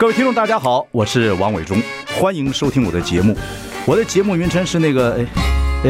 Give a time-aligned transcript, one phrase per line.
[0.00, 1.78] 各位听众，大家好，我是王伟忠，
[2.18, 3.36] 欢迎收听我的节目。
[3.86, 5.26] 我的节目名称是那个，哎，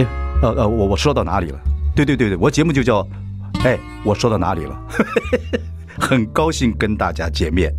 [0.00, 0.06] 哎，
[0.42, 1.58] 呃呃，我我说到哪里了？
[1.94, 3.06] 对对对对，我节目就叫，
[3.62, 4.76] 哎，我说到哪里了？
[5.96, 7.72] 很高兴跟大家见面。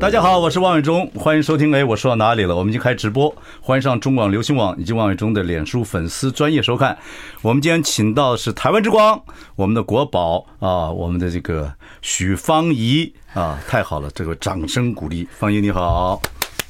[0.00, 1.74] 大家好，我是王伟忠，欢迎收听。
[1.74, 2.56] 哎，我说到哪里了？
[2.56, 6.96] 我们已经开直播，欢迎上中广流行网以及王伟忠的脸书粉丝专业收看。
[7.42, 9.22] 我们今天请到的是台湾之光，
[9.56, 16.18] 我们的国宝啊，我们的这个许芳宜啊，太好了，这个掌声鼓励，芳宜你好，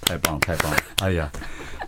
[0.03, 0.73] 太棒太棒！
[1.01, 1.31] 哎呀，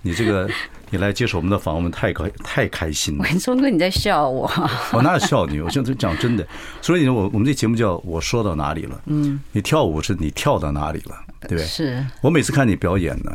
[0.01, 0.48] 你这个。
[0.95, 3.24] 你来接受我们的访问，我们太开太开心了。
[3.24, 4.46] 伟忠哥，你在笑我？
[4.93, 5.59] 我哪有笑你？
[5.59, 6.46] 我现在讲真的。
[6.82, 9.01] 所以，我我们这节目叫我说到哪里了？
[9.06, 11.16] 嗯，你跳舞是你跳到哪里了？
[11.48, 11.64] 对不对？
[11.64, 12.07] 是。
[12.21, 13.30] 我每次看你表演呢，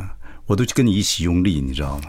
[0.46, 2.04] 我都跟你一起用力，你知道吗？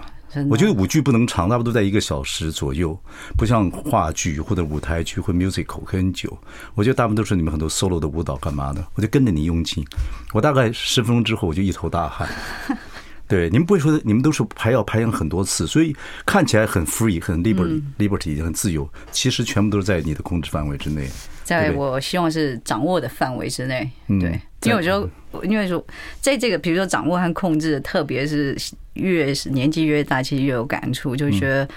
[0.47, 2.95] 我觉得舞剧不能长，差不多在一个小时左右，
[3.35, 6.37] 不像话剧或者舞台剧或 musical 很久。
[6.75, 9.83] 我觉得大部分都是你们很多 solo 的舞蹈干嘛的，我就跟着你用劲。
[10.31, 12.29] 我大概十分钟之后，我就一头大汗。
[13.27, 21.07] 对，你们不会说你们都是排要排演很多次，所以看起来很 free、很 liberty、liberty 很自由，其实全部都是在你的控制范围之内。
[21.43, 23.89] 在我希望是掌握的范围之内。
[24.19, 25.83] 对，因为我觉得，因为说
[26.19, 28.57] 在这个比如说掌握和控制，特别是
[28.93, 31.67] 越是年纪越大，其实越有感触，就觉得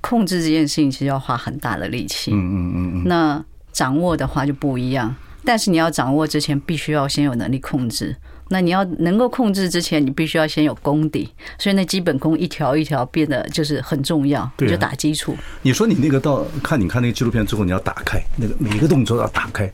[0.00, 2.32] 控制这件事情其实要花很大的力气。
[2.32, 3.02] 嗯嗯嗯嗯。
[3.06, 5.14] 那掌握的话就不一样，
[5.44, 8.16] 但是你要掌握之前，必须要先有能力控制。
[8.48, 15.36] 那你要能够控制之前，你必须要先有功底，所以那基本功一条一条变得就是很重要，你就打基础。
[15.62, 19.68] 你说你那个到看你看那个纪录片之后，你要打开那个每一个动作要打开，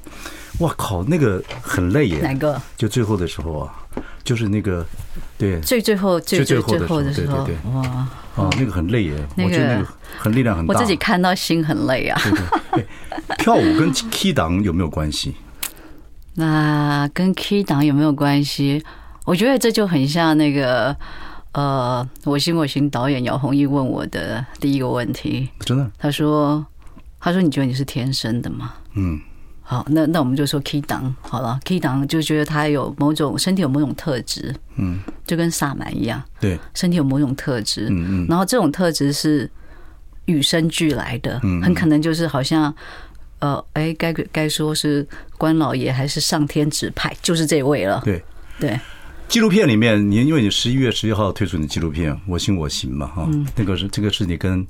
[0.59, 2.21] 哇靠，那个很累耶。
[2.21, 2.61] 哪个？
[2.77, 3.75] 就最后的时候啊，
[4.23, 4.87] 就是那个
[5.39, 7.87] 对最最后最最最后的时候，对对对，哇
[8.37, 10.75] 啊，那个很累耶，我觉得那个很力量很大。
[10.75, 12.21] 我自己看到心很累啊。
[12.23, 12.33] 对
[12.73, 12.87] 对，
[13.39, 15.35] 跳舞跟 key 档有没有关系？
[16.35, 18.83] 那跟 key 档有没有关系？
[19.25, 20.97] 我觉得这就很像那个
[21.53, 25.49] 呃，我行我行导演姚宏毅问我的第一个问题。
[25.61, 25.91] 真的？
[25.99, 26.65] 他说
[27.21, 29.21] ：“他说你觉得你是天生的吗？”嗯。
[29.73, 31.59] 好，那那我们就说 key 档好了。
[31.65, 39.51] key 档就觉得他有某种身体有某种特质，嗯，就跟萨满一样，对，身体有某种特质，嗯嗯，然后这种特质是
[40.27, 42.75] 与生俱来的，嗯，很可能就是好像。
[43.39, 45.05] 呃，哎，该该说是
[45.37, 48.01] 关老爷还是上天指派，就是这位了。
[48.05, 48.23] 对
[48.61, 48.79] 对，
[49.27, 54.65] 纪录片里面，你因为你十一月十一号推出你纪录片《我行我行》嘛，哈，那个是这个是你跟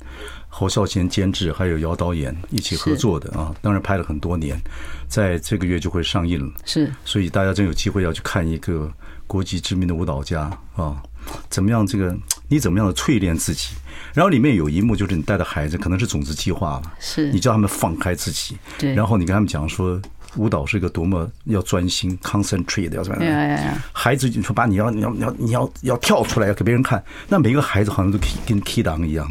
[0.55, 4.61] 侯孝贤监制还有姚导演一起合作的啊，当然拍了很多年，
[5.09, 6.53] 在这个月就会上映了。
[6.67, 8.93] 是，所以大家真有机会要去看一个
[9.27, 10.43] 国际知名的舞蹈家
[10.77, 11.03] 啊，
[11.49, 12.15] 怎么样这个。
[12.49, 13.71] 你怎么样的淬炼自己？
[14.13, 19.99] 然后里面有一幕就是你带的孩子，可能是种子计划了，是你叫他们放开自己，对，然后你跟他们讲说，
[20.37, 23.75] 舞蹈是一个多么要专心、concentrate 的要怎么样？
[23.91, 29.27] 孩子你说把你要你要你要你要要跳出来要给别人看，那每个孩子好像都跟 key 档一样，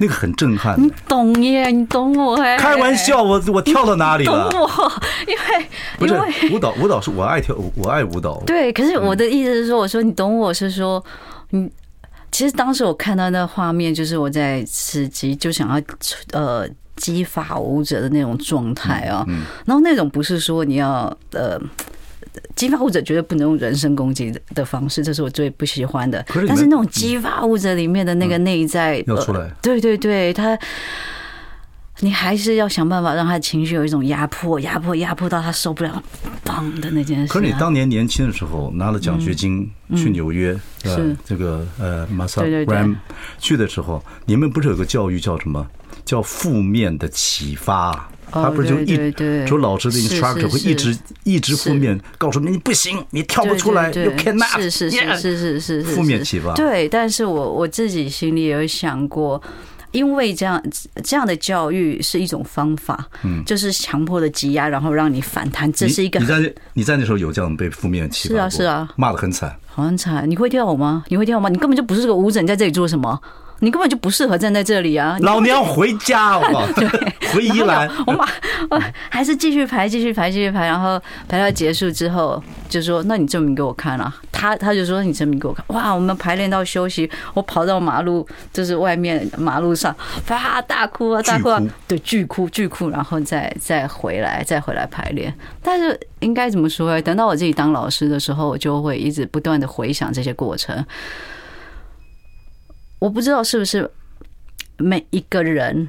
[0.00, 0.74] 那个很震撼。
[0.82, 2.56] 你懂耶，你懂我哎。
[2.56, 4.48] 开玩笑，我我跳到哪里了？
[4.48, 4.92] 懂我，
[5.28, 5.66] 因为
[5.98, 6.14] 不是
[6.52, 8.42] 舞蹈，舞蹈是我爱跳，我爱舞蹈。
[8.46, 11.04] 对，可是我的意思是说，我说你懂我是说
[11.50, 11.70] 你。
[12.32, 15.82] 其实当时我看到那画面，就是我在吃鸡，就想要
[16.32, 19.26] 呃激发舞者的那种状态啊。
[19.64, 21.60] 然后那种不是说你要呃
[22.54, 26.24] 激发物者绝对不能用人身攻击的方式，这是我最不喜欢的。
[26.46, 30.58] 但是那种激发物者里面的那个内在要出来，对对对，他。
[32.02, 36.02] 你还是要想办法让他的情绪有一种压迫，压迫，压迫到他受不了，
[36.46, 37.30] 砰的那件事。
[37.30, 42.96] 可是你当年年轻的时候拿了奖学金去纽约，是这个呃，Martha Graham
[43.38, 45.66] 去的时候，你们不是有个教育叫什么？
[46.06, 49.12] 叫负面的启发，他不是就一
[49.46, 56.54] 就老师的 instructor 会一直一直负面告诉你，你不行，你跳不出来，you cannot，是是是是是是负面启发。
[56.54, 59.42] 对，但是我我自己心里也有想过。
[59.92, 60.62] 因为这样
[61.02, 66.20] 这样的教育是一种方法，嗯，就是强迫的挤压，然后让你反弹，这是一个。
[66.20, 68.34] 你在你在那时候有这样被负面启发？
[68.34, 70.30] 是啊是啊，骂的很惨，很惨。
[70.30, 71.02] 你会跳舞吗？
[71.08, 71.48] 你会跳舞吗？
[71.48, 73.20] 你根本就不是个舞者，你在这里做什么？
[73.60, 75.16] 你根本就不适合站在这里啊！
[75.20, 76.66] 老娘回家好不好？
[77.32, 78.26] 回宜兰，我马
[78.70, 89.94] 我还是继续排，继续排，继续排，然后排到结束之后，就说：“那你证明给我看啊。”他他就说：“你证明给我看。”哇，我们排练到休息，我跑到马路，就是外面马路上，
[90.28, 95.32] 哇，大哭啊，大哭啊，对，巨哭巨哭，然后再再回来，再回来排练。
[95.62, 97.02] 但是应该怎么说呢？
[97.02, 100.84] 等到我自己当老师的时候，我就会一直不断的回想这些过程。
[103.00, 103.90] 我不知道是不是
[104.76, 105.88] 每一个人。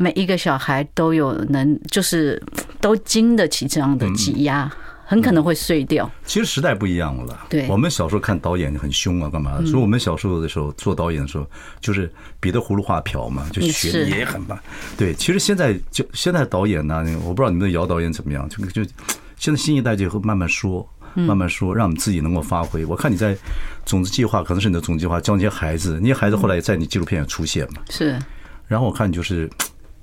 [0.00, 2.40] 每一个小孩都有能，就是
[2.80, 4.72] 都经得起这样的挤压，
[5.04, 6.08] 很可能会碎掉。
[6.24, 7.46] 其实时代不一样了。
[7.50, 9.58] 对，我们小时候看导演很凶啊，干嘛？
[9.62, 11.44] 所以我们小时候的时候做导演的时候，
[11.80, 14.56] 就是彼得葫芦画瓢嘛，就学的也很慢。
[14.96, 18.88] 对，其实现在就现在导演呢，我不知道你们的姚导演怎么样，就就
[19.36, 22.84] 现在新一代就会慢慢说，慢慢说，让我们自己能够发挥。
[22.84, 23.36] 我看你在
[23.84, 27.82] 种子计划，可能是你的种子计划教那些孩子，那些孩子后来也在你纪录片也出现嘛。
[27.90, 28.18] 是。
[28.66, 29.50] 然后我看你就是。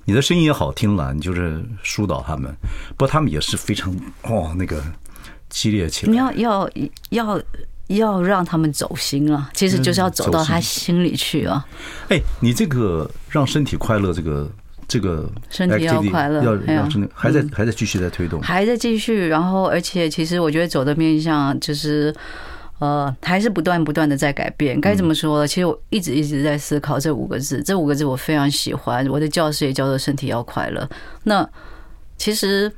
[0.08, 2.56] 你的声音也好听了，你就是疏导他们，
[2.90, 3.92] 不过他们也是非常
[4.22, 4.80] 哦那个
[5.50, 6.12] 激烈起来。
[6.12, 6.70] 你要要
[7.10, 7.42] 要
[7.88, 11.66] 要让他们走心啊，其实就是要走到他心里去啊。
[12.10, 14.48] 哎，你这个让身体快乐，这个
[14.88, 19.28] 这个身体要快乐，要要真的还在还在继续在推动，还在继续。
[19.28, 22.14] 然后，而且其实我觉得走的面向就是。
[22.80, 24.82] 呃，还是不断不断的在改变。
[24.82, 25.48] 该怎么说？
[25.48, 27.64] 其实我一直一直在思考这五个字。
[27.64, 29.08] 这五个字我非常喜欢。
[29.08, 30.86] 我的教室也叫做“身体要快乐”。
[31.24, 31.50] 那
[32.18, 32.70] 其实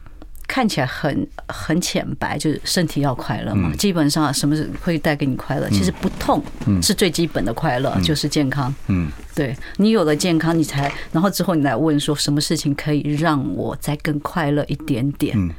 [0.47, 3.71] 看起来很很浅白，就是身体要快乐嘛。
[3.75, 5.69] 基本上什么是会带给你快乐？
[5.69, 6.41] 其实不痛
[6.81, 8.73] 是最基本的快乐，就是健康。
[8.88, 15.38] 嗯，对，你有了健康，你才然后之后你来问说，什么事情可以让我再更快乐一点点？
[15.38, 15.51] 嗯，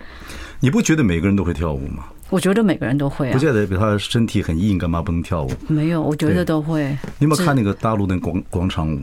[0.60, 2.06] 你不觉得每个人都会跳舞吗？
[2.30, 5.50] 我觉得每个人都会啊，不见得比他身体很硬，干嘛不能跳舞？
[5.66, 6.84] 没有，我觉得都会。
[7.18, 9.00] 你有没有看那个大陆的广广场舞？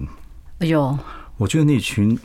[0.60, 0.98] 有。
[1.38, 2.18] 我觉得那群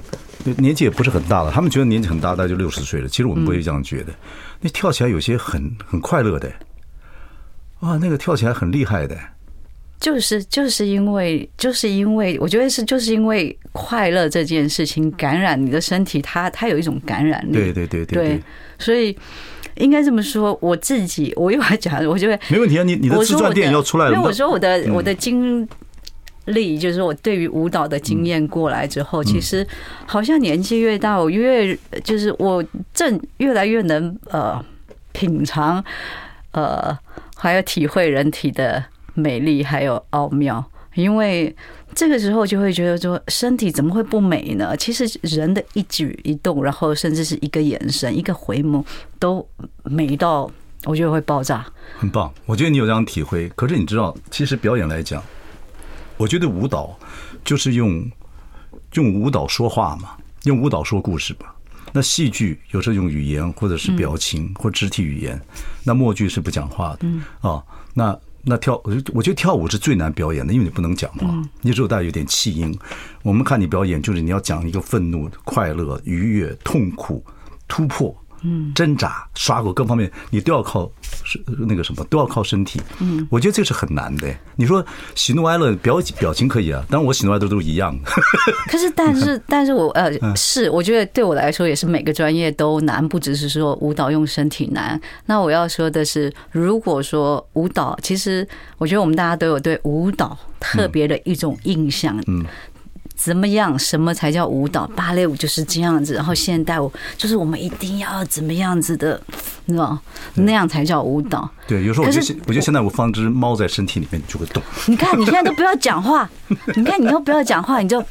[0.58, 3.08] 年纪也不是很大了，他们觉得年纪很大，大概就六十岁了。
[3.08, 4.12] 其实我们不会这样觉得。
[4.60, 6.52] 那跳起来有些很很快乐的，
[7.80, 9.16] 啊，那个跳起来很厉害的。
[10.00, 17.52] 就是就是因为就是因为我觉得是就是因为快乐这件事情感染你的身体，它它有一种感染力。
[17.52, 18.42] 对对对对对，
[18.78, 19.16] 所以。
[19.76, 22.82] 应该这么说，我自己我一会儿讲，我就会没问题啊。
[22.82, 25.66] 你你的自传电影要出来了，因为我说我的我的经
[26.50, 29.67] 历，就是我对于舞蹈的经验过来之后，其实
[30.06, 34.62] 好像年纪越大，我越就是我正越来越能呃
[35.12, 35.82] 品尝
[36.52, 36.97] 呃，
[37.37, 40.64] 还有体会人体的美丽还有奥妙，
[40.94, 41.55] 因为。
[41.93, 44.76] 这个时候就会觉得说，身体怎么会不美呢？
[44.76, 48.85] 其实人的一举一动，然后甚至是一个眼神、一个回眸，
[49.19, 49.44] 都
[49.82, 50.49] 美到
[50.85, 51.67] 我觉得会爆炸。
[51.99, 53.49] 很棒，我觉得你有这样体会。
[53.56, 55.20] 可是你知道，其实表演来讲，
[56.20, 56.94] 我觉得舞蹈
[57.43, 58.06] 就是用
[58.93, 60.11] 用舞蹈说话嘛，
[60.44, 61.55] 用舞蹈说故事吧。
[61.94, 65.40] 那戏剧有时候用语言或者是表情或肢体语言，
[65.82, 67.08] 那默剧是不讲话的
[67.40, 67.64] 啊。
[67.94, 71.26] 那那跳，我觉我觉得跳舞是最难表演的，因为你不能讲话，
[71.62, 72.78] 你只有带有点气音。
[73.23, 77.25] 我们看你表演，就是你要讲一个愤怒、快乐、愉悦、痛苦、
[77.66, 78.14] 突破。
[78.42, 80.90] 嗯，挣扎、刷过各方面，你都要靠
[81.25, 82.81] 是那个什么，都要靠身体。
[83.00, 84.28] 嗯，我觉得这是很难的。
[84.56, 84.84] 你说
[85.14, 88.10] 喜怒哀乐表表情可以啊，当然我喜怒哀乐都是一样的。
[88.69, 95.00] 可是，但是，但是我呃是，我觉得对我来说也是每个专业都难，不只是说舞蹈用身体难。
[95.26, 98.46] 那我要说的是，如果说舞蹈，其实
[98.78, 102.19] 我觉得我们大家都有对舞蹈特别的一种印象。
[102.26, 102.44] 嗯。
[103.22, 103.78] 怎么样？
[103.78, 104.87] 什么才叫舞蹈？
[104.96, 109.20] 芭蕾舞就是这样子，然后现代舞就是我们一定要怎么样子的，
[109.67, 109.99] 你知道？
[110.34, 111.49] 那样才叫舞蹈。
[111.66, 114.62] 对，有时候我觉得，我觉得现在我放只猫在身体里面就会动。
[114.88, 116.28] 你看，你现在都不要讲话，
[116.75, 118.02] 你看，你都不要讲话，你就。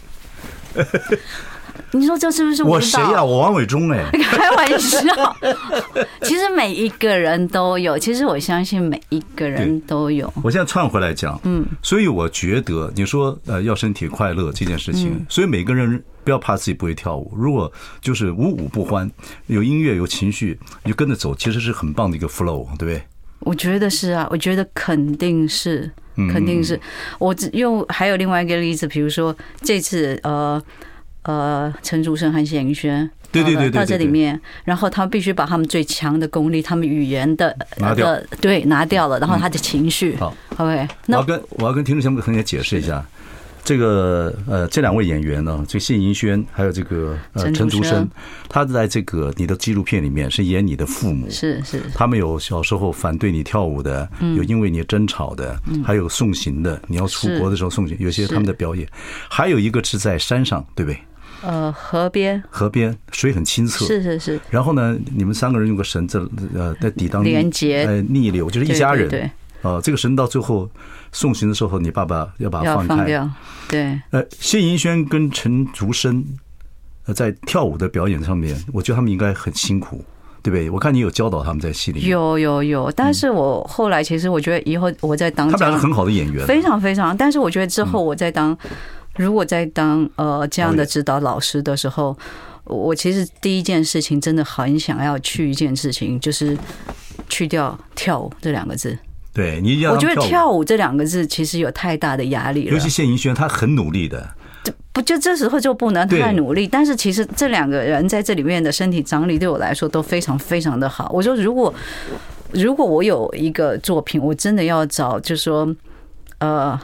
[1.92, 3.24] 你说这是不是我谁呀？
[3.24, 5.36] 我王伟忠哎， 开玩笑。
[6.22, 10.32] 其实每一个人都有，其实我相信每一个人都有。
[10.44, 17.34] 我现在串回来讲，嗯，所以我觉得你说呃要身体快乐这件事情，所以每个人不要怕自己不会跳舞。
[17.36, 19.10] 如果就是无舞不欢，
[19.48, 23.02] 有音乐有情绪，你就跟着走，其实是很棒的一个 flow，对不对？
[23.40, 25.90] 我觉得是啊，我觉得肯定是，
[26.32, 26.80] 肯定是。
[27.18, 30.62] 我只用还有另外一个例子，比如说这次呃。
[31.24, 40.16] 呃，陈竹生和谢盈轩，对对对，到这里面，然后他们必须把他们最强的功力，他们语言的拿掉，对，拿掉了，然后他的情绪。
[40.16, 40.88] 好，OK。
[41.06, 43.06] 那我要跟我要跟听众朋友们解释一下，
[43.64, 48.10] 这个呃，这两位演员呢，这谢盈轩还有这个呃陈竹生，
[48.48, 58.88] 他在这个你的纪录片里面是演你的父母，是是，他们有小时候反对你跳舞的，有因为你争吵的，还有送行的，你要出国的时候送行，有些他们的表演，
[59.30, 60.98] 还有一个是在山上，对不对？
[61.42, 64.40] 呃，河边，河边水很清澈，是是是。
[64.50, 69.08] 然后呢，你们三个人用个绳子呃在抵挡连接，呃逆流，就是一家人。
[69.08, 69.32] 对，
[69.62, 70.70] 哦，这个绳到最后
[71.12, 73.06] 送行的时候，你爸爸要把它放开。
[73.70, 74.00] 对。
[74.10, 76.26] 呃，谢盈萱跟陈竹生
[77.06, 80.04] 呃在跳舞的表演上面，我觉得他们应该很辛苦，
[80.44, 80.70] 对不对？
[80.70, 82.10] 我看你有教导他们在戏里面。
[82.10, 87.16] 有有有，但是我后来其实我觉得以后我在当他们俩是很好的演员，非常非常。
[87.16, 88.58] 但是我觉得之后我在当。
[89.20, 92.18] 如果在当呃这样的指导老师的时候，
[92.64, 96.58] 我其实第一件事情真的很想要去一件事情，就是
[97.28, 98.98] 去掉跳舞这两个字。
[99.34, 102.74] 对，你我觉得跳舞这两个字其实有太大的压力了。
[102.74, 104.26] 尤其谢盈萱，她很努力的。
[104.94, 106.66] 不就这时候就不能太努力？
[106.66, 111.12] 但是其实这两个人在这里面的身体张力对我来说都非常非常的好。
[111.14, 111.74] 我说如果
[112.52, 115.76] 如果我有一个作品，我真的要找，就是说
[116.38, 116.80] 呃。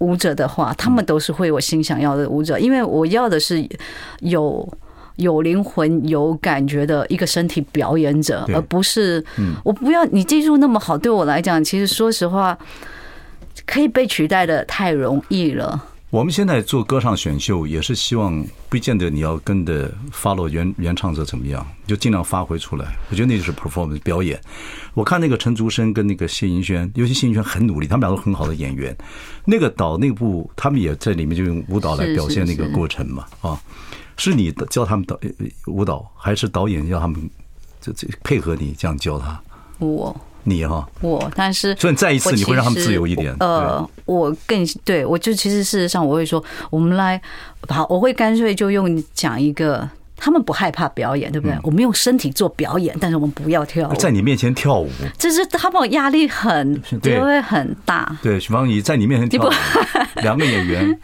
[0.00, 3.66] 舞者的话，他们都是会我心想要的舞者，因为我要的是
[4.20, 4.68] 有
[5.16, 9.24] 有灵魂、有感觉的一个身体表演者，而不是
[9.62, 10.96] 我不要你技术那么好。
[10.96, 12.58] 对我来讲，其实说实话，
[13.66, 15.84] 可以被取代的太容易了。
[16.10, 22.96] 我们现在做歌唱选秀，也是希望不见得你要跟着 follow 原原唱者怎么样，就尽量发挥出来。
[23.10, 24.40] 我觉得那就是 performance 表演。
[24.94, 28.96] 我看那个陈竹生跟那个谢盈萱，尤其谢盈萱很努力，他们俩都很好的演员。
[29.44, 33.24] 那个导那部，他们也在里面就用舞蹈来表现那个过程嘛。
[33.40, 33.62] 啊，
[34.16, 35.16] 是你教他们导
[35.66, 37.30] 舞蹈，还是导演要他们
[37.80, 39.40] 这这配合你这样教他？
[39.78, 40.20] 我。
[40.44, 43.34] 你哈，我，但是所以再一次你会让他们自由一点。
[43.40, 47.20] 呃，我更对我就其实事实上我会说，我们来
[47.68, 51.56] 好，我会干脆就用讲一个，他们不害怕表演，对不对？
[51.62, 58.16] 我们用身体做表演，但是我们不要跳舞，在你面前跳舞，这是他们压力很对会很大。
[58.22, 59.50] 对，许芳宜在你面前跳舞，
[60.22, 60.98] 两个演员，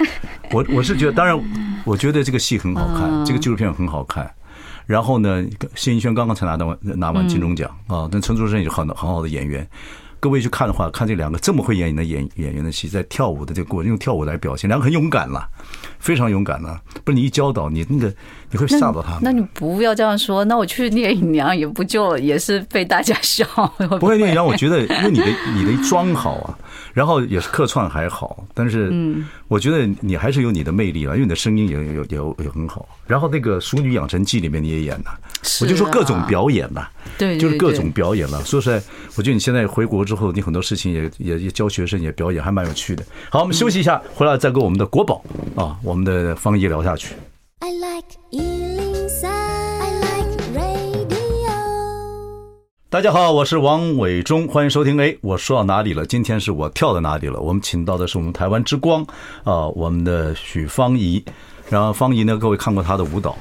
[0.51, 1.39] 我我是觉得，当然，
[1.85, 4.31] 我觉得这个戏很好看，这个纪录片很好看。
[4.87, 9.69] 然后呢，谢盈萱刚刚才拿到拿完金钟奖啊，但陈楚生也是很很好的演员。
[10.19, 15.47] 各位去看的话，看这两个这么会演的演演员的戏，在跳舞的这个过程，用跳舞来表现，两个很勇敢了，
[15.99, 16.81] 非常勇敢了。
[17.05, 18.13] 不是你一教导你那个，
[18.51, 19.21] 你会吓到他们。
[19.23, 23.45] 那你不要这样说，那我去聂隐娘也不就也是被大家笑？
[24.01, 26.59] 不会聂隐娘，我觉得因为你的你的妆好啊。
[26.93, 28.91] 然后也是客串还好，但是
[29.49, 32.89] 我觉得你还是有你的魅力了，因为你的声音也有也也很好。
[33.07, 35.19] 然后那个《熟女养成记》里面你也演了，
[35.61, 38.43] 我就说各种表演了，对，就是各种表演了。
[38.47, 38.83] 说实在，
[39.15, 43.05] 我觉得你现在回国之后，你很多事情也也也教学生也表演，还蛮有趣的。
[43.29, 45.23] 好，我们休息一下，回来再跟我们的国宝
[45.55, 47.15] 啊，我们的方一聊下去。
[47.59, 48.19] I like
[52.91, 55.01] 大家好，我是王伟忠，欢迎收听。
[55.01, 56.05] 哎，我说到哪里了？
[56.05, 57.41] 今天是我跳到哪里了？
[57.41, 59.03] 我们请到的是我们台湾之光
[59.45, 61.25] 啊，我们的许芳怡。
[61.71, 63.35] 然后芳怡呢，各位看过她的舞蹈，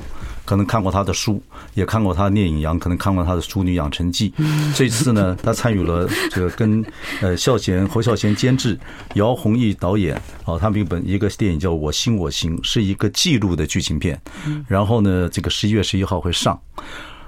[0.45, 1.41] 可能看过他的书，
[1.73, 4.29] 也看过他的《聂隐娘》，可能看过他的《淑女养成记》。
[4.77, 6.85] 这次呢，他参与了这个跟
[7.21, 8.79] 呃孝贤侯孝贤监制，
[9.15, 14.19] 姚宏毅导演啊，他们一本一个电影叫《我心我行》，是一个记录的剧情片。
[14.67, 16.57] 然后呢，这个十一月十一号会上。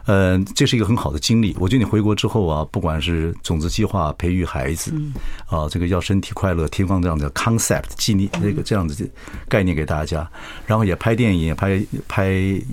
[0.07, 1.55] 嗯，这是一个很好的经历。
[1.59, 4.91] 我觉得你回国之后啊，不管是种子计划培育孩子，
[5.47, 9.09] 啊，这个要身体快乐，提供这样的 concept，纪念这个这样子的
[9.47, 10.27] 概念给大家，
[10.65, 12.31] 然后也拍电影，也拍拍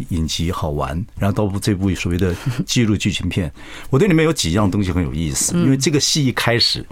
[0.08, 0.94] 影集，好玩。
[1.18, 3.52] 然后到这部所谓的记录剧情片，
[3.90, 6.86] 我对里面有几样东西很有意思，因为这个戏一开始。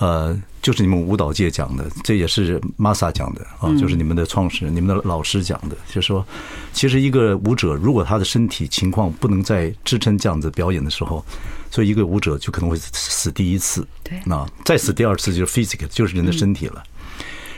[0.00, 6.26] 呃，就是你们舞蹈界讲的，这也是 Masa 讲的啊，就是你们的创始人、你们的老师讲的，就是说，
[6.72, 11.24] 其实一个舞者如果他的身体情况不能再支撑这样子表演的时候，
[11.70, 16.82] 所以一个舞者就可能会死第一次，对，那再死第二次就是 physical，就是人的身体了。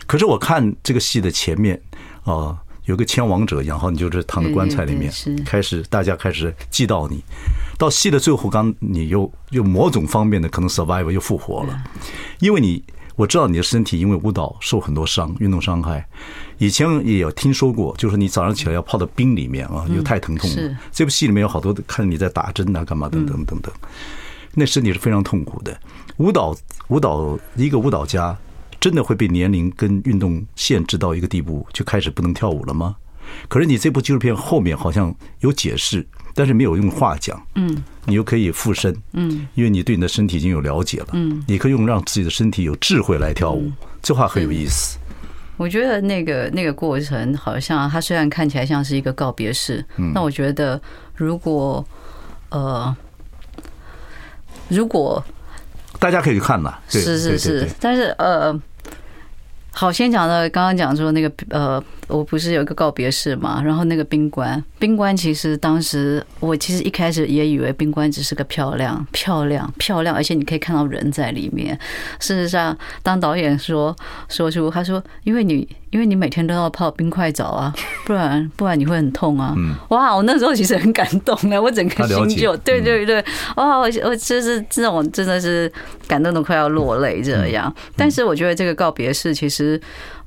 [0.07, 1.81] 可是我看这个戏的前面
[2.25, 2.59] 啊。
[2.87, 5.13] 有个千王者，然后你就是躺在棺材里面，
[5.45, 7.23] 开始大家开始祭悼你。
[7.79, 11.85] 到戏的最后，刚你又又某种方面的可能 survive 又复活了，
[12.41, 12.83] 因为你
[13.15, 16.07] 我知道你的身体因为舞蹈受很多伤，运动伤害。
[16.59, 20.77] 以前也有听说过，就是你早上起来要泡到冰里面啊，又太疼痛了。
[20.91, 23.73] 这部戏里面有好多看你在打针啊，干嘛等等等等，
[24.55, 25.77] 那身体是非常痛苦的。
[26.17, 26.55] 舞蹈
[26.89, 28.37] 舞蹈一个舞蹈家。
[28.83, 32.97] 真的会被年龄跟运动限制到一个地步，就开始不能跳舞了吗？
[33.49, 37.41] 可是你这部纪录片后面好像有解释，但是没有用话讲。
[37.55, 38.93] 嗯，你又可以附身。
[39.13, 41.07] 嗯，因为你对你的身体已经有了解了。
[41.13, 43.71] 嗯，你可以用让自己的身体有智慧来跳舞，
[44.03, 44.99] 这话很有意思。
[45.57, 50.83] 我觉得那个那个过程好像，它虽然看起来像是一个告别式，那我觉得
[51.15, 51.87] 如果
[52.49, 52.95] 呃，
[54.69, 55.25] 如果
[56.01, 58.61] 大家可以去看嘛，是是是，但是呃。
[59.75, 71.77] 好，先讲到刚刚讲说那个呃，我不是有一个告别式嘛，然后那个宾馆，宾馆其实当时我其实一开始也以为宾馆只是个漂亮、漂亮、漂亮，而且你可以看到人在里面。
[72.21, 73.97] 事实上，当导演说
[74.29, 77.73] 说出他说，因为你因为你每天都要泡冰块澡啊，
[78.05, 79.55] 不然不然你会很痛啊。
[79.91, 85.71] 哇，我那时候其实很感动的，我整个心就对对对，哇，我我就是这种真的是
[86.09, 87.73] 感动的快要落泪这样。
[87.95, 89.81] 但是我觉得这个告别式其实。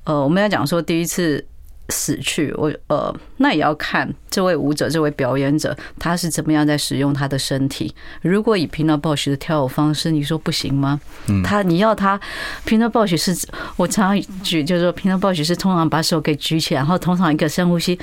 [0.05, 1.43] 呃，我们要讲说第一次
[1.89, 7.93] 死去，我呃，那也要看这位舞者、这位表演者他是怎么样在使用他的身体。
[8.21, 10.99] 如果以 Pina Bausch 的跳舞方式，你说不行吗？
[11.43, 12.19] 他你要他
[12.65, 17.97] Pina Bausch 是，我常常举就是说 Pina Bausch 是通常把手给举起来，然后通常一个深呼吸，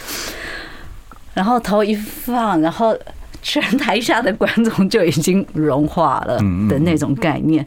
[1.34, 2.96] 然后头一放，然后
[3.42, 7.66] 全台下的观众就已经融化了的那种概念。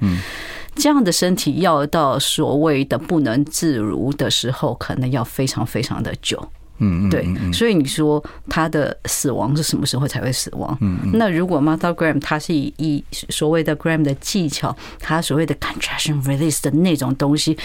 [0.85, 6.39] 这样的身体要到所谓的不能自如的时候，可能要非常非常的久。
[6.77, 7.25] 嗯，对。
[7.51, 10.77] 所以你说他的死亡是什么时候才会死亡？
[10.81, 17.57] 嗯，那如果 Martha Graham 他是以以所谓的 Graham 的技巧，他所谓的 contraction release 的那种东西，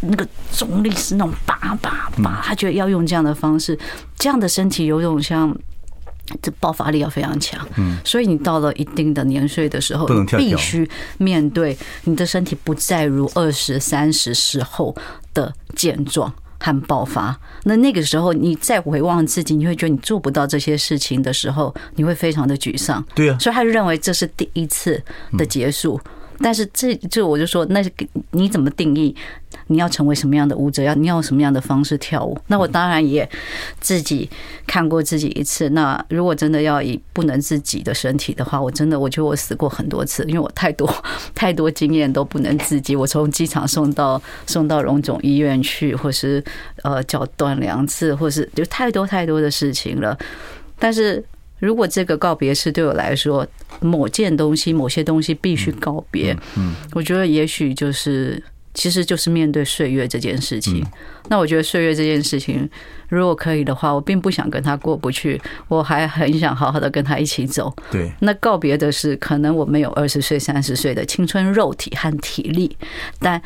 [0.00, 3.78] 那个重力是那种叭叭叭，他觉得要用这样的方式，
[4.16, 5.54] 这样的身体有种像。
[6.40, 10.88] 这爆发力要非常强，嗯，所以你到了一定的年岁的时候，你必须
[11.18, 14.96] 面对你的身体不再如二十三十时候
[15.34, 17.38] 的健壮和爆发。
[17.64, 23.04] 那那个时候，你再回望自己，你会觉得你做不到这些事情的时候，你会非常的沮丧。
[23.14, 25.02] 对啊，所以他就认为这是第一次
[25.36, 26.00] 的结束。
[26.42, 27.82] 但是这就我就说，那
[28.32, 29.14] 你怎么定义？
[29.68, 30.82] 你要成为什么样的舞者？
[30.82, 32.36] 要你要什么样的方式跳舞？
[32.48, 33.28] 那我当然也
[33.80, 34.28] 自己
[34.66, 35.68] 看过自己一次。
[35.70, 40.92] 那如果真的要以不能自己的身体的话，我真的我觉得我死过很多次，因为我太多
[41.34, 42.96] 太多经验都不能自己。
[42.96, 46.42] 我从机场送到送到荣总医院去，或是
[46.82, 50.18] 呃脚断两次，或是就太多太多的事情了。
[50.78, 51.22] 但是
[51.62, 53.46] 如果这个告别是对我来说，
[53.80, 58.42] 某件东西、某些东西必须告别，嗯，我觉得也许就是。
[58.74, 60.82] 其实就是面对岁月这件事情。
[61.28, 62.66] 那我觉得岁月这件事情，
[63.10, 65.38] 如果可以的话，我并不想跟他过不去，
[65.68, 67.70] 我还很想好好的跟他一起走。
[67.90, 68.10] 对。
[68.20, 72.74] 那告别的是，可能我没有二十岁、三十岁的青春肉体和体力，
[73.18, 73.42] 但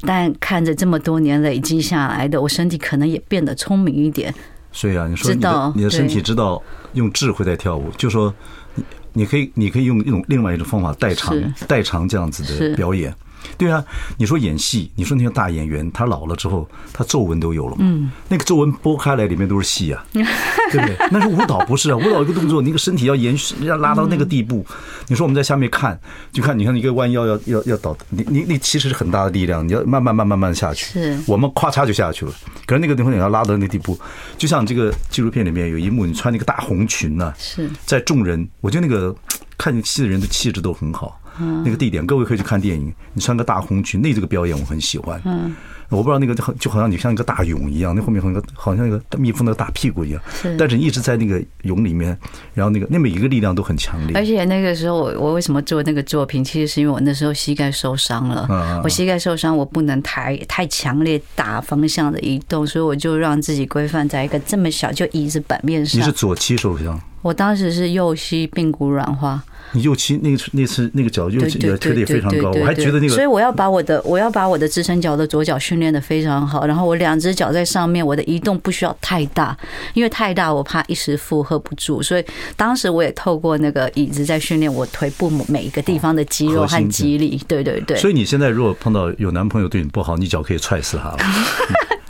[0.00, 4.34] 但看着这么多年累积下来的，我身体可能也变得聪明一点。
[4.74, 8.34] 所以啊，你说你的你的身体知道用智慧在跳舞，就说
[8.74, 13.14] 你你可以你可以用一种另外一种方法代偿代偿这样子的表演。
[13.56, 13.84] 对啊，
[14.16, 17.78] 你说演戏，你说那些大演员，他老了之后，他皱纹都有了嘛？
[17.80, 20.96] 嗯，那个皱纹剥开来，里面都是戏啊， 对不对？
[21.10, 24.64] 那是舞蹈不是啊，舞蹈一个动作，那个身体要延续，要拉到那个地步。
[25.08, 25.98] 你说我们在下面看，
[26.32, 30.92] 就看，你看一个弯腰要要要倒，你你你其实是很大的力量，你要慢慢慢慢慢下去。
[30.92, 32.32] 是，我们咔嚓就下去了。
[32.66, 33.98] 可是那个地方你要拉到那个地步，
[34.38, 39.14] 就像这个纪录片里面有一幕，你穿那个大红裙呢，是在众人，我觉得那个
[39.58, 41.20] 看戏的人的气质都很好。
[41.38, 42.92] 那个地点，各位可以去看电影。
[43.12, 45.20] 你穿个大红裙，那这个表演我很喜欢。
[45.24, 45.54] 嗯，
[45.88, 50.20] 我不知道那个就好像你像一个大蛹一样，那后面好像好像一个蜜蜂的大屁股一样。
[50.32, 52.16] 是，但是你一直在那个蛹里面，
[52.54, 54.16] 然后那个那每一个力量都很强烈。
[54.16, 56.42] 而且那个时候我我为什么做那个作品？
[56.44, 58.46] 其实是因为我那时候膝盖受伤了。
[58.50, 66.00] 嗯，我膝盖受伤，我不能太太强烈大方向的移动，所以我就让自己规范在一个这么小就椅子板面上。
[66.00, 67.00] 你是左膝受伤？
[67.24, 69.42] 我当时是右膝髌骨软化。
[69.72, 79.56] 你右膝那个那次那个脚右膝的推的也非常高，我还觉得那个，所以我要把我的我要把我的支撑脚的左脚训练的非常好，然后我两只脚在上面，我的移动不需要太大，
[79.94, 82.24] 因为太大我怕一时负荷不住，所以
[82.56, 87.96] 当时我也透过那个椅子在训练我腿部每一个地方的肌肉和肌力，对对对。
[87.96, 91.18] 所以你现在如果碰到有男朋友对你不好，你脚可以踹死他了，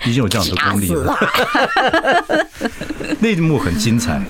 [0.05, 1.17] 已经有这样的功力了。
[3.21, 4.21] 那一幕很精彩。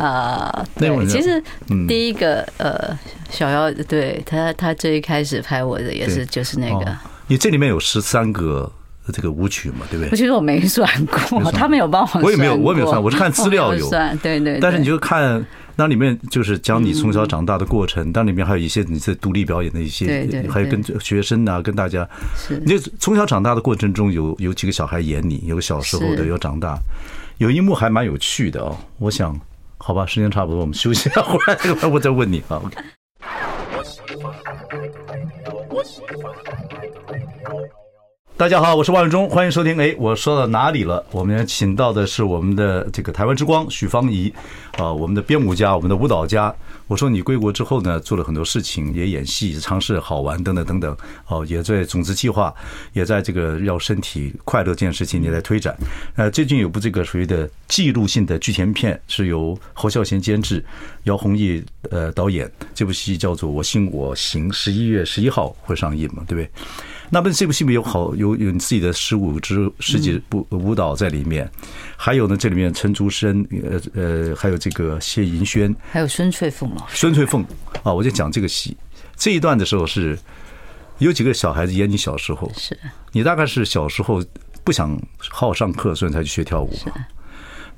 [0.00, 1.42] 啊，对，其实
[1.86, 2.98] 第一个呃，
[3.30, 6.96] 小妖对他，他最一开始拍我的也是就是那个。
[7.26, 8.70] 你这里面有十三个
[9.12, 10.16] 这个舞曲嘛，对不对？
[10.16, 12.24] 其实我没算过，他们有帮我算。
[12.24, 14.58] 我也没有，我也没有算，我是看资料 有算，对对。
[14.58, 15.44] 但是你就看
[15.76, 22.08] 那里面就是讲你从小长大的过程，当里面还有一些你在独立表演的一些，还有跟学生啊，跟大家。
[22.34, 22.60] 是。
[22.64, 26.78] 你从小长大的过程中有有几个小孩演你，有小时候的，有长大，
[27.38, 29.38] 有一幕还蛮有趣的哦，我想。
[29.82, 32.60] 好吧，时间差不多，我们休息一下， 回来我再问你啊。
[32.62, 32.76] OK。
[38.40, 39.78] 大家好，我是万忠，欢迎收听。
[39.78, 41.04] 哎，我说到哪里了？
[41.10, 44.32] 我们请到的是我们的这个台湾之光许芳宜
[44.78, 46.50] 啊，我们的编舞家，我们的舞蹈家。
[46.86, 50.96] 我说你归国之后呢，做了很多事情，也演戏，尝试好玩等等等等。
[51.26, 52.50] 哦，也在种子计划，
[52.94, 55.76] 也在这个要身体快乐这件事情也在推展。
[56.16, 60.64] 呃，最近有部这个属于的记录性的剧情片，是由侯孝贤监制，
[61.02, 62.50] 姚宏毅呃导演。
[62.74, 66.50] 这部戏叫做《我心我行》，十一月十一号会上映嘛，对不对？
[67.12, 71.50] 那么这部戏里面有好有有你自己的十五支十几部舞蹈在里面，
[71.96, 76.96] 还有呢，这里面陈竹生呃呃，还有这个谢银轩，还有孙翠凤老师。
[76.96, 77.44] 孙翠凤
[77.82, 78.76] 啊，我就讲这个戏。
[79.16, 80.16] 这一段的时候是
[80.98, 82.78] 有几个小孩子演你小时候，是。
[83.10, 84.24] 你大概是小时候
[84.62, 86.72] 不想好好上课，所以才去学跳舞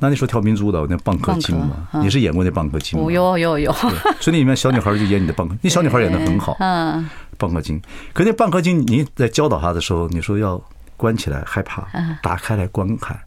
[0.03, 0.09] 嘛。
[0.09, 1.88] 那你说跳民族舞蹈那蚌壳精嘛？
[2.03, 3.11] 你是演过那蚌壳精吗？
[3.11, 3.73] 有有有。
[4.21, 6.57] 所以里面小女孩就演你的蚌壳， 那小女孩演的很好。
[6.59, 7.09] 嗯。
[7.38, 7.81] 蚌壳精，
[8.12, 10.61] 可那蚌壳精，你在教导他的时候，你说要
[10.97, 11.85] 关起来害怕，
[12.23, 13.19] 打开来观看，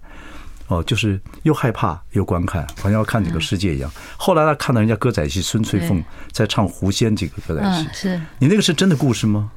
[0.68, 3.92] 哦，就是又害怕又观看，好像要看整个世界一样。
[4.16, 9.52] 后来他看到人家歌仔戏孙翠凤在唱《狐仙》这个歌仔戏，是你那个是真的故事吗？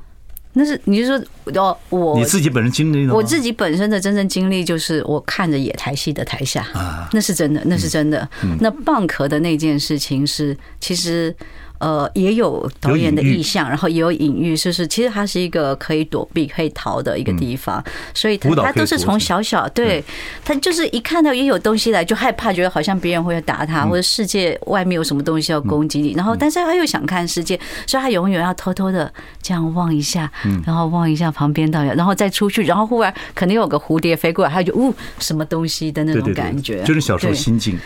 [0.58, 1.16] 那是你是说
[1.62, 6.66] 哦，我你自己本身经历的，我自己本身的真正经历就是我看着野台戏的台下，
[7.12, 8.28] 那是真的，那是真的。
[8.60, 11.34] 那蚌壳的那件事情是其实。
[11.78, 20.02] 呃，也有导演的意向，然后也有隐喻，就是其实它是一个可以躲避、可以逃的一个地方，所以它它都是从小小，对，
[20.44, 30.30] 他就是一看到也有东西来就害怕，觉得好像别人会打他，或者世界外面有什么东西要攻击你，然后但是他又想看世界，所以他永远要偷偷的这样望一下，
[30.66, 37.78] 然后望一下旁边到，然后再出去，然后忽然可能有个蝴蝶飞过来，他就呜什么东西的那种感觉，就是小时候心境。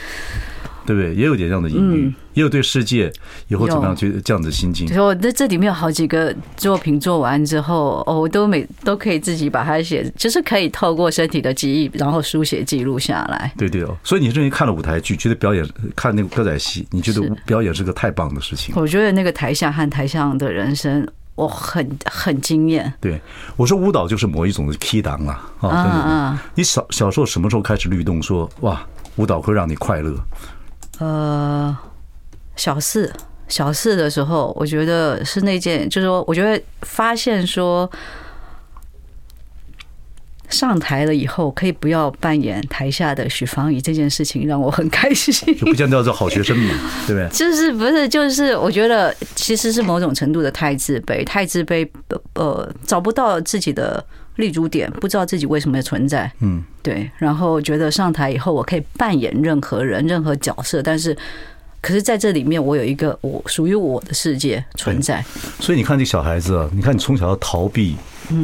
[0.86, 1.14] 对不对？
[1.14, 3.12] 也有点这样的隐喻，嗯、也有对世界
[3.48, 4.88] 以后怎么样去这样子心境。
[5.00, 13.52] 我那这里面有好几个作品做完之后，哦，我都每都可以自己把它写，就是可以透过身体的记忆，然后书写记录下来。
[13.56, 18.74] 对对哦，所以你认为看了舞台剧，觉得表演看那个歌仔戏，你觉得表演是个太棒的事情？
[18.76, 22.92] 我觉得那个台下和台上的人生，我很很惊艳。
[23.00, 23.20] 对，
[23.56, 26.42] 我说舞蹈就是某一种的 key 档啊啊啊！
[26.54, 28.84] 你小小时候什么时候开始律动说哇，
[29.16, 30.14] 舞蹈会让你快乐？
[30.98, 31.76] 呃，
[32.54, 33.12] 小四
[33.48, 37.90] 小四的时候，我觉得是那件，就是说，我觉得发现说，
[40.48, 45.34] 上台了以后可以不要扮演台下的许芳宜这件事情，让我很开心。
[45.58, 46.74] 就不见得做好学生嘛，
[47.06, 47.28] 对不对？
[47.30, 51.88] 就是不是，就是我觉得其实是某种程度的太自卑，太自卑，
[52.34, 54.04] 呃，找不到自己的。
[54.36, 61.16] 立足点，不知道自己为什么存在，嗯，对，然后觉得上台以后我可以扮演任何人、任何角色，但是，
[61.80, 65.24] 可是在这里面我有一个我属于我的世界存在。
[65.60, 67.96] 所以你看这小孩子啊，你看你从小要逃避。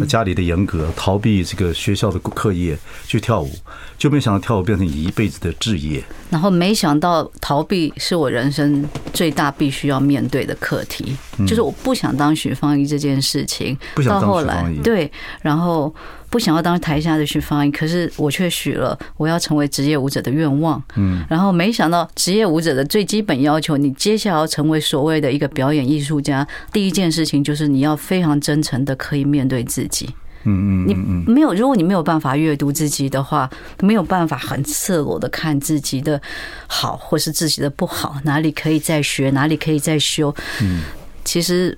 [0.07, 3.51] 家里的严格，逃避这个学校的课业，去跳舞，
[3.97, 6.03] 就没想到跳舞变成你一辈子的志业。
[6.31, 13.77] 然后没想到逃避是我人生最大必须要面对的课题，就是我不想当许芳宜这件事情。
[13.95, 15.11] 不想当许芳宜，对，
[15.43, 15.95] 然后。
[16.31, 20.83] 不想要当台下的去发音，可是我却许了我要成为职业舞者的愿望。
[20.97, 30.07] 嗯，然后没想到职业舞者的最基本要求，你接下来要成为所谓的一个表演艺术家，第一件事情就是你要非常真诚的可以面对自己。
[30.45, 36.21] 嗯嗯，你没有，如果你没有办法阅读自己的话，没有办法很赤裸的看自己的
[36.67, 40.35] 好或是自己的不好，哪里可以再学，哪里可以再修。
[40.63, 40.83] 嗯，
[41.25, 41.77] 其实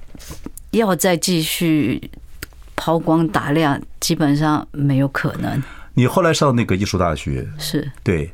[0.72, 2.10] 要再继续。
[2.80, 5.62] 抛光打亮，基本上没有可能。
[5.92, 8.32] 你后来上那个艺术大学，是对，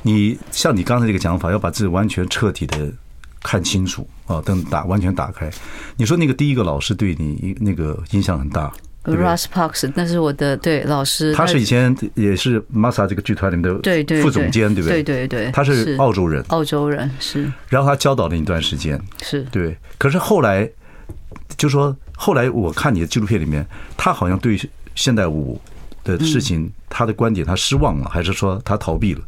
[0.00, 2.90] 你像你刚才这个讲法，要把自己完全彻底的
[3.42, 5.50] 看清楚啊，灯打完全打开。
[5.98, 8.72] 你说那个第一个老师对你那个影响很大
[9.04, 15.02] ，Russ Parks，那是我的对老师，他是以前也是 Masa 这个剧团里面的对对副总监，对不对？
[15.02, 17.52] 对对对，他是澳洲人，澳洲人是。
[17.68, 19.76] 然后他教导了你一段时间，是对。
[19.98, 20.66] 可是后来
[21.56, 21.96] 就说。
[22.14, 24.56] 后来我看你的纪录片里面，他好像对
[24.94, 25.60] 现代舞
[26.04, 29.20] 的事情，他的观点他失望了，还是说他逃避了？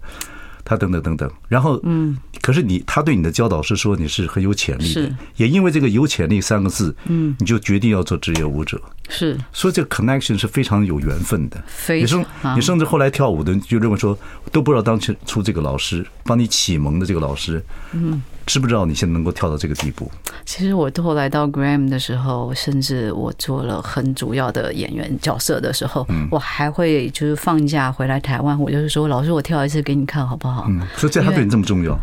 [0.64, 1.28] 他等等等等。
[1.48, 8.80] 然后，嗯，可是你他对你的教导是说你是很有潜力的，也因为这个有潜力三个字，嗯，你就决定要做职业舞者。
[9.08, 11.62] 是，所以这个 connection 是非常有缘分的。
[11.88, 14.18] 你甚你甚至后来跳舞的就认为说，
[14.50, 17.62] 都不知道当初出这个老师帮你启蒙的这个老师，
[17.92, 18.22] 嗯。
[18.46, 20.12] 知不知道你现在能够跳到这个地步？
[20.44, 30.66] 其实我后来到 Graham 的时候，甚至我做了很主要的演员角色的时候，我还会就是放假回来台湾，我就是说，老师，我跳一次给你看好不好？
[30.68, 31.98] 嗯，所以这还对你这么重要？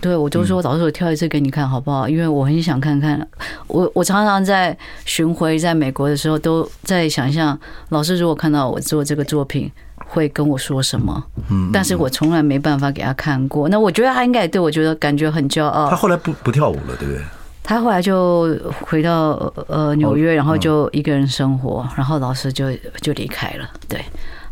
[0.00, 2.08] 对，我就说老师，我跳一次给你看好不好？
[2.08, 3.28] 因为我很想看看。
[3.66, 7.58] 我我常常在巡回在美国的时候，都在想象
[7.90, 9.70] 老师如果看到我做这个作品，
[10.06, 11.22] 会跟我说什么。
[11.50, 13.68] 嗯，但是我从来没办法给他看过。
[13.68, 15.90] 那我觉得他应该也对我觉得感觉很骄傲。
[15.90, 17.22] 他后来不不跳舞了，对不对？
[17.62, 23.68] 他后来就回到呃纽约，然后就一个人生活，然后老师就就离开了。
[23.86, 24.02] 对，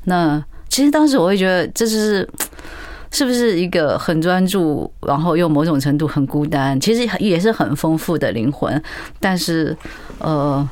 [0.04, 2.28] 那其实当时我会觉得这是。
[3.10, 6.78] 是不是一个很专注，然后又某种程度很孤单？
[6.80, 8.82] 其实也是很丰富的灵魂，
[9.18, 9.76] 但是，
[10.18, 10.68] 呃，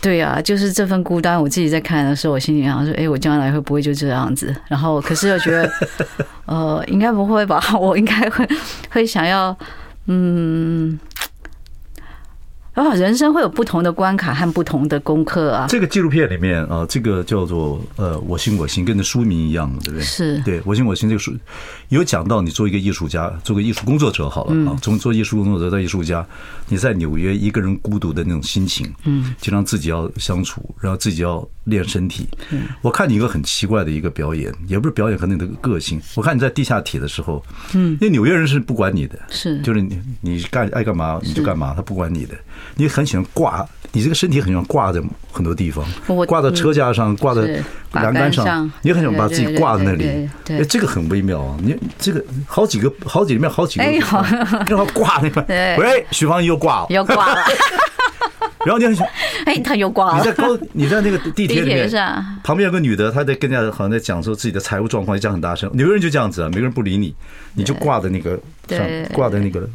[0.00, 1.40] 对呀、啊，就是这份孤单。
[1.40, 5.70] 我自己在看的时候，我心里想说：“哎，我将来会不会就这样子？”然后，可是又觉得，
[6.46, 7.60] 呃，应该不会吧？
[7.78, 8.48] 我应该会
[8.90, 9.56] 会想要，
[10.06, 10.98] 嗯。
[12.76, 15.66] 啊，人生会有不同的关卡和不同的功课啊。
[15.66, 20.02] 这个纪录片里面啊，这个叫做呃，我心我行，跟那书名一样，对不对？
[20.02, 21.32] 是对，我心我行这个书
[21.88, 26.24] 有讲到你做一个艺术家，做个艺术工作者好了啊，从做艺术工作者到艺术家，
[26.68, 32.26] 你在纽约一个人孤独的那种心情，嗯，经常自己要相处，然后自己要练身体。
[32.50, 36.00] 嗯，我看你一个很奇怪的一个表演，也不是表演，可能你的个性。
[36.16, 42.34] 我看你在地下铁的时候，嗯，因为纽约人是不管你的，是就是你你干爱干嘛你就干嘛，他不管你的。
[42.74, 45.00] 你很喜欢挂，你这个身体很喜欢挂在
[45.30, 45.84] 很多地方，
[46.26, 47.42] 挂在车架上，挂在
[47.92, 50.28] 栏杆上，你很喜欢把自己挂在那里。
[50.48, 51.56] 哎，这个很微妙啊！
[51.62, 54.00] 你这个好几个，好几里面好几个，哎呦，
[54.66, 55.44] 然后挂那块。
[55.78, 57.40] 喂，许芳宜又挂了，又挂了。
[58.66, 59.10] 然后你很喜欢，
[59.46, 60.18] 哎，他又挂了。
[60.18, 61.88] 你在高，你在那个地 铁里面，
[62.42, 65.70] 旁边有个女的，她在跟人家好像在讲说自己的财务状况，讲很大声。
[65.74, 67.14] 纽约人就这样子啊，每个人不理你，
[67.54, 69.68] 你就挂在那个上，挂在那个。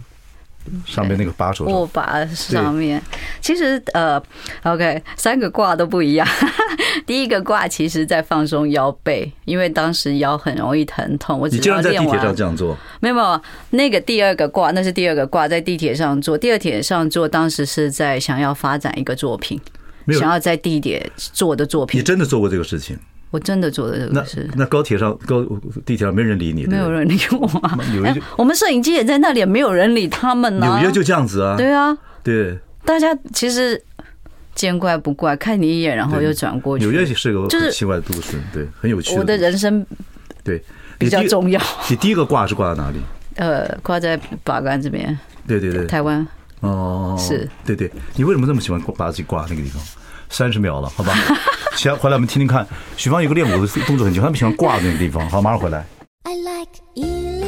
[0.85, 3.01] 上面那个把手握把上面，
[3.41, 4.21] 其实呃
[4.63, 6.27] ，OK，三个挂都不一样。
[7.05, 11.39] 第一个挂其实在放松腰背，因为当时腰很容易疼痛。
[11.39, 12.77] 我只你经常在地铁上这样做？
[12.99, 16.37] 没有没有，那个第二个挂那是第二个挂，在地铁上做。
[16.37, 19.59] 第二铁上做，当时是在想要发展一个作品，
[20.19, 21.99] 想要在地铁做的作品。
[21.99, 22.97] 你真的做过这个事情？
[23.31, 24.47] 我真的做的这个事。
[24.55, 25.43] 那高铁上、高
[25.85, 27.49] 地铁上没人理你，没有人理我。
[27.91, 30.77] 纽约，我们摄影机也在那里，也没有人理他们呢。
[30.77, 31.55] 纽约就这样子啊。
[31.57, 32.59] 对啊，对。
[32.83, 33.81] 大家其实
[34.53, 36.85] 见怪不怪，看你一眼，然后又转过去。
[36.85, 39.15] 纽约是个很奇怪的都市，对，很有趣。
[39.17, 39.85] 我的人生
[40.43, 40.61] 对
[40.97, 41.61] 比较重要。
[41.89, 42.97] 你第一个挂是挂在哪里？
[43.37, 45.17] 呃，挂在把杆这边。
[45.47, 46.27] 对对对，台湾。
[46.59, 47.47] 哦，是。
[47.65, 49.81] 对对，你为什么这么喜欢把自己挂那个地方？
[50.31, 51.13] 三十秒了，好吧。
[51.75, 52.65] 行，回来我们听听看。
[52.97, 55.29] 许芳有个练舞的动作很强，他们喜欢挂那个地方。
[55.29, 55.85] 好，马上回来。
[56.23, 57.40] I like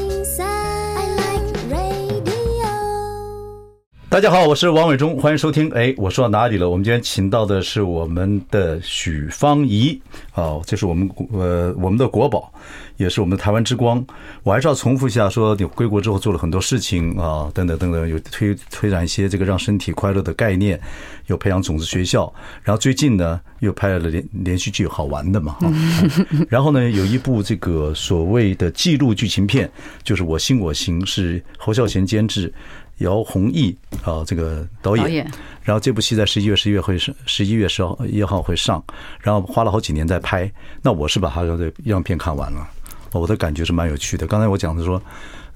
[4.13, 5.67] 大家好，我是王伟忠，欢迎收听。
[5.71, 6.69] 哎，我说到哪里了？
[6.69, 9.99] 我们今天请到的是我们的许芳宜。
[10.31, 12.53] 好，这是我们呃我们的国宝。
[12.97, 14.05] 也是我们的台湾之光，
[14.43, 20.79] 我还是要重复一下，说你归国之后做了很多事情啊，等等等等，有推推展一些这个让身体快乐的概念，
[21.25, 25.57] 有培养种子学校，然后最近呢又拍了连连续剧，好玩的嘛，
[26.47, 29.69] 然后呢有一部这个所谓的记录剧情片，
[30.03, 32.53] 就是我心我行，是侯孝贤监制，
[32.97, 35.25] 姚弘毅啊这个导演，
[35.61, 38.83] 然后这部戏在十一月十一月会上，十一月十一号会上，
[39.19, 40.51] 然后花了好几年在拍，
[40.81, 42.67] 那我是把它的样片看完了。
[43.11, 44.25] 我的感觉是蛮有趣的。
[44.25, 45.01] 刚才我讲的说，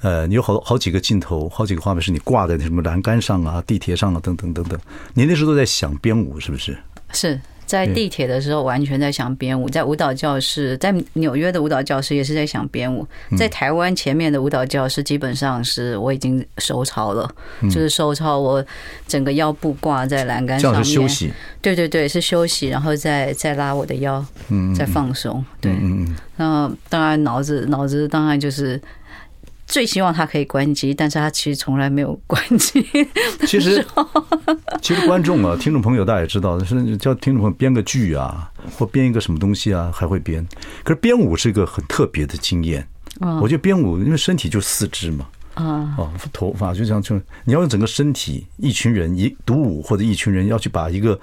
[0.01, 4.79] 呃，你有好好几个镜头，好几个画面是你挂在那什么栏杆上啊、地铁上啊，等等等等。
[5.13, 6.77] 你那时候都在想编舞，是不是？
[7.13, 7.39] 是。
[7.67, 13.05] 在地铁的时候，完全在想编舞；在舞蹈教室，在纽约的舞蹈教室也是在想编舞；
[13.37, 17.29] 在台湾前面的舞蹈教室，基本上是我已经收操了，
[17.63, 18.65] 就是收操，我
[19.05, 21.31] 整个腰部挂在栏杆上面，休息。
[21.61, 24.25] 对对对，是休息，然后再再拉我的腰，
[24.75, 25.43] 再放松。
[25.59, 25.75] 对，
[26.37, 28.81] 那当然脑子脑子当然就是。
[29.67, 32.83] 最希望他可以关机，但是他其实从来没有关机。
[33.45, 33.85] 其实，
[34.81, 40.43] 其实观众啊，听众朋友大家也知道，是叫听众朋友编个剧啊，或编一个什么东西啊，还会编。
[40.83, 42.87] 可是编舞是一个很特别的经验。
[43.41, 51.19] 我觉得编舞，因为身体就四肢嘛，啊，哦，头发就这样，就你要用整个身体，一群人一独舞，或者一群人要去把一个。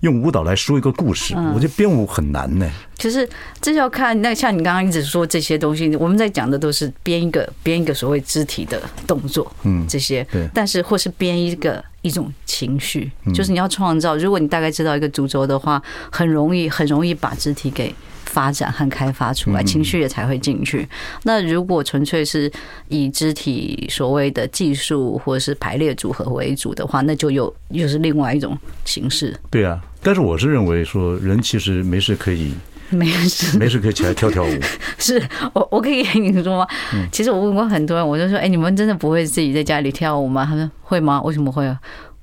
[0.00, 2.70] 用舞蹈来说一个故事，我觉得编舞很难呢。
[2.96, 3.28] 其实
[3.60, 10.22] 这就要看那像你刚刚一直说这些东西，我们在讲的都是编一个编一个所谓肢体的动作，嗯，这些。
[10.30, 10.48] 对。
[10.54, 14.16] 但是或是编一个一种情绪，就是你要创造。
[14.16, 17.94] 如果你大概知道一个主轴的话，很容易很容易把肢体给。
[18.30, 20.88] 发展和开发出来，情绪也才会进去。
[21.24, 22.50] 那如果纯粹是
[22.86, 29.36] 以肢体所谓的技术或者是排列组合为主的话，那就又又是另外一种形式。
[29.50, 32.54] 对啊，但是我是认为说，人其实没事可以
[32.88, 34.58] 没事，没事可以起来跳跳舞。
[34.96, 35.20] 是
[35.52, 36.66] 我，我可以跟你说吗？
[37.10, 40.46] 其实我问过很多人，我就说，哎，你们真的不会自己在家里跳舞吗？
[40.48, 41.20] 他说会吗？
[41.22, 41.76] 为什么会啊？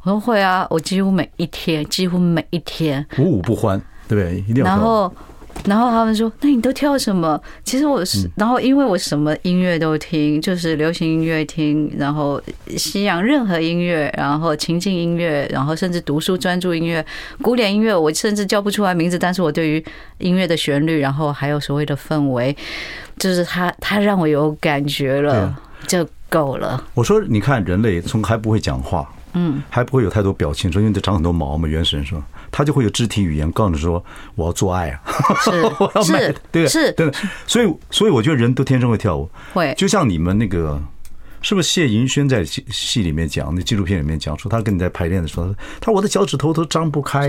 [0.04, 4.40] 我说会啊，我几乎每一天，几乎每一天，无舞不欢，对不对？
[4.48, 4.66] 一定要。
[4.66, 5.14] 然后。
[5.66, 12.42] 然后他们说：“那你都跳什么？”其实我是，然后因为我什么音乐都听，就是流行音乐听，然后
[12.78, 17.06] 西洋任何音乐，然后情境音乐，然后甚至读书专注音乐、
[17.42, 19.84] 古典音乐，我甚至叫不出来名字，但是我对于
[20.20, 22.56] 音乐的旋律，然后还有所谓的氛围，
[23.18, 25.54] 就是它，它让我有感觉了，
[25.86, 26.82] 就够了。
[26.94, 32.22] 我说，你看人类从还不会讲话，嗯，还不会有太多表情，说因为得长很多毛嘛，原始人说。
[32.50, 34.04] 他就会有肢体语言，告诉你说
[34.36, 35.02] 我要做爱啊，
[35.44, 35.62] 是
[36.02, 37.12] 是，对是，对，
[37.46, 40.82] 所以所以我觉得人都天生会跳舞，会，就像你们那个，
[41.42, 47.28] 是不是谢盈萱在戏戏里面讲，那纪录片里面讲说，他跟你在排练的时候，他我的脚趾头都张不开。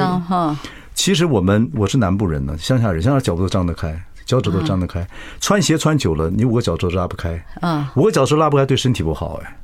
[0.94, 5.06] 其实我们我是南部人呢，乡下人，乡下脚都张得开，脚趾头张得开，
[5.40, 9.56] 穿鞋穿久了，你五个脚趾头拉不开，嗯，五个脚趾头拉不开对身体不好哎。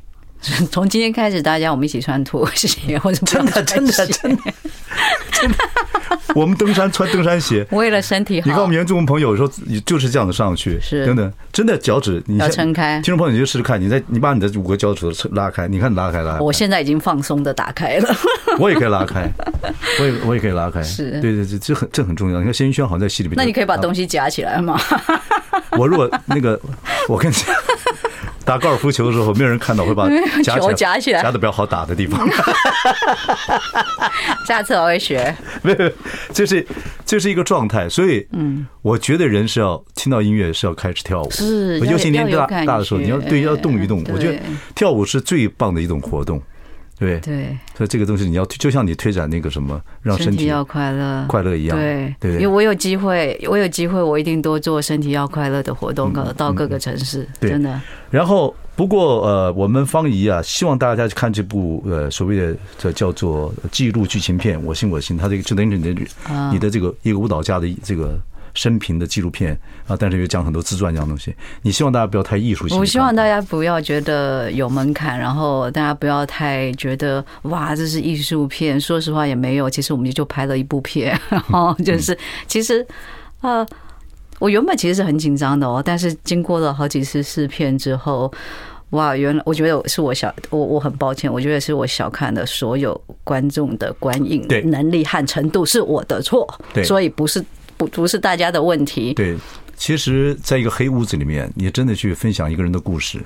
[0.70, 4.42] 从今天开始，大家我们一起穿拖鞋，或者真的真的真的
[5.32, 5.56] 真的，
[6.34, 8.46] 我们登山穿登山鞋，为了身体好。
[8.46, 9.50] 你看我们原住民朋友有时候
[9.86, 12.96] 就是这样子上去，是等等真的脚趾你要撑开。
[12.96, 16.40] 听众朋友你就试试看，你在你把你的五个脚趾头拉开，你看你拉开拉开。
[16.40, 18.14] 我现在已经放松的打开了，
[18.58, 19.30] 我也可以拉开，
[20.00, 20.82] 我也我也可以拉开。
[20.82, 22.38] 是对对对，这很这很重要。
[22.38, 24.78] 你看谢云轩好像在戏里面，那你可以把东西夹起来吗？
[25.78, 26.60] 我如果那个，
[27.08, 27.54] 我跟你讲。
[28.44, 30.08] 打高尔夫球的时候，没有人看到会把
[30.42, 32.28] 球夹起来，夹的比较好打的地方。
[34.46, 35.34] 下次我会学。
[35.62, 35.90] 没有，
[36.32, 36.66] 这是
[37.06, 44.04] 这是一个状态，所以嗯，我觉得人是要听到音乐是要开始跳舞，是，尤其年纪大大的时候，你要对要动一动。
[44.12, 44.38] 我觉得
[44.74, 46.40] 跳舞是最棒的一种活动。
[46.98, 51.76] 对对，所以这个东西你要就像你推展那个什么，让身体要快乐快乐一样。
[51.76, 57.80] 对对，因为我有机会，我有机会，我一定多做身体要快乐的活动，到各个城市，真的。
[58.10, 66.02] 然后，不过呃，我们方怡啊，希望大家去看这部呃所谓的这叫做记录剧情片《我心我心》，它这个就等于你的
[66.52, 68.18] 你的这个一个舞蹈家的这个。
[68.54, 71.34] 生平的纪录片啊，但是又讲很多自传这样东西。
[71.62, 72.78] 你希望大家不要太艺术性。
[72.78, 78.80] 我希望大家不要觉得有门槛，然后大家不要太觉得哇，这是艺术片。
[78.80, 82.86] 说实话也没有，其实我们就拍了一部片，然后就是其实
[83.40, 83.66] 呃，
[84.38, 88.32] 我原本其实是很紧张的哦，但是经过了好几次试片之后，
[88.90, 97.44] 哇，原来我觉得是我小我我很抱歉，我觉得是我小看了所有观众的观影能力和程度是我的错，对，所以不是。
[97.88, 99.14] 不是大家的问题。
[99.14, 99.36] 对，
[99.76, 103.20] 其实，在一个黑屋子里面，你真的去分享一个人的故事，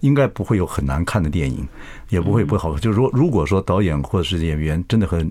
[0.00, 1.66] 应该不会有很难看的电影，
[2.08, 2.78] 也不会不好。
[2.78, 5.30] 就如，如果说导演或者是演员真的很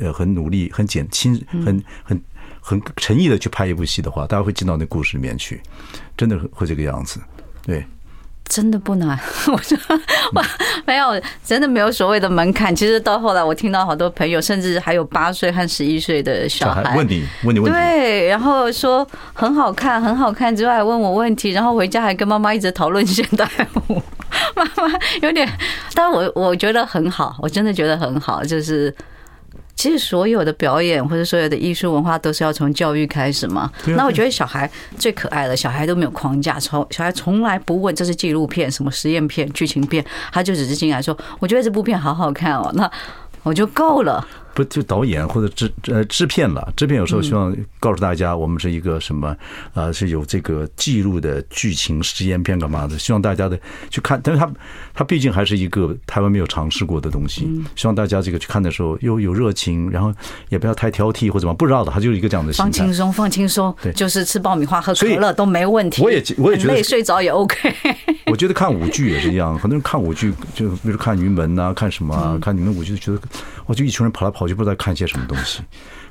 [0.00, 2.22] 呃很努力、很简轻、很很
[2.60, 5.60] 很诚意的去拍一部戏的话，大家会进到那故事里面去，
[6.16, 7.20] 真的会这个样子。
[7.64, 7.84] 对。
[8.48, 9.18] 真的不难，
[9.52, 9.76] 我说
[10.34, 10.44] 哇，
[10.86, 12.74] 没有，真的没有所谓的门槛。
[12.74, 23.48] 其实到后来，我听到好多朋友，甚至还有八岁和十一岁的小孩问你问你问题，对，然后说很好看，很好看之外，问我问题，然后回家还跟妈妈一直讨论现代
[23.88, 24.00] 舞。
[24.54, 25.48] 妈妈有点，
[25.94, 28.94] 但我我觉得很好，我真的觉得很好，就是。
[29.76, 33.70] 其实所有的表演或者所有的艺术文化都是要从教育开始嘛。
[33.86, 42.90] 那我觉得小孩最可爱了，小孩都没有框架，从小孩从来不问这是纪录片、什么实验片、剧情片，他就只是进来说：“我觉得这部片好好看哦。”那
[43.42, 44.26] 我就够了。
[44.54, 46.72] 不就导演或者制呃制片了？
[46.74, 49.36] 制片有时候希望告诉大家，我们是一个什么
[49.74, 49.92] 啊？
[49.92, 52.98] 是有这个记录的剧情实验片干嘛的？
[52.98, 53.60] 希望大家的
[53.90, 54.50] 去看，但是他
[54.96, 57.46] 他毕竟还是一个台湾没有尝试过的东西。
[57.76, 60.10] 希望大家这个去看的时候又有热情，然后
[60.48, 62.64] 也不要太挑剔或者怎么不知道的，他就是一个这样的心态。
[62.64, 66.02] 放轻松，放轻松，对，就是吃爆米花、喝可乐都没问题。
[66.02, 67.72] 我也我也觉得累睡着也 OK。
[68.26, 73.28] 我觉得看舞剧也是一样，很多人看舞剧就比如看云门啊，看什么啊，看你们舞剧就觉得。
[73.66, 75.60] 我就一群人跑来跑去，不知道在看些什么东西。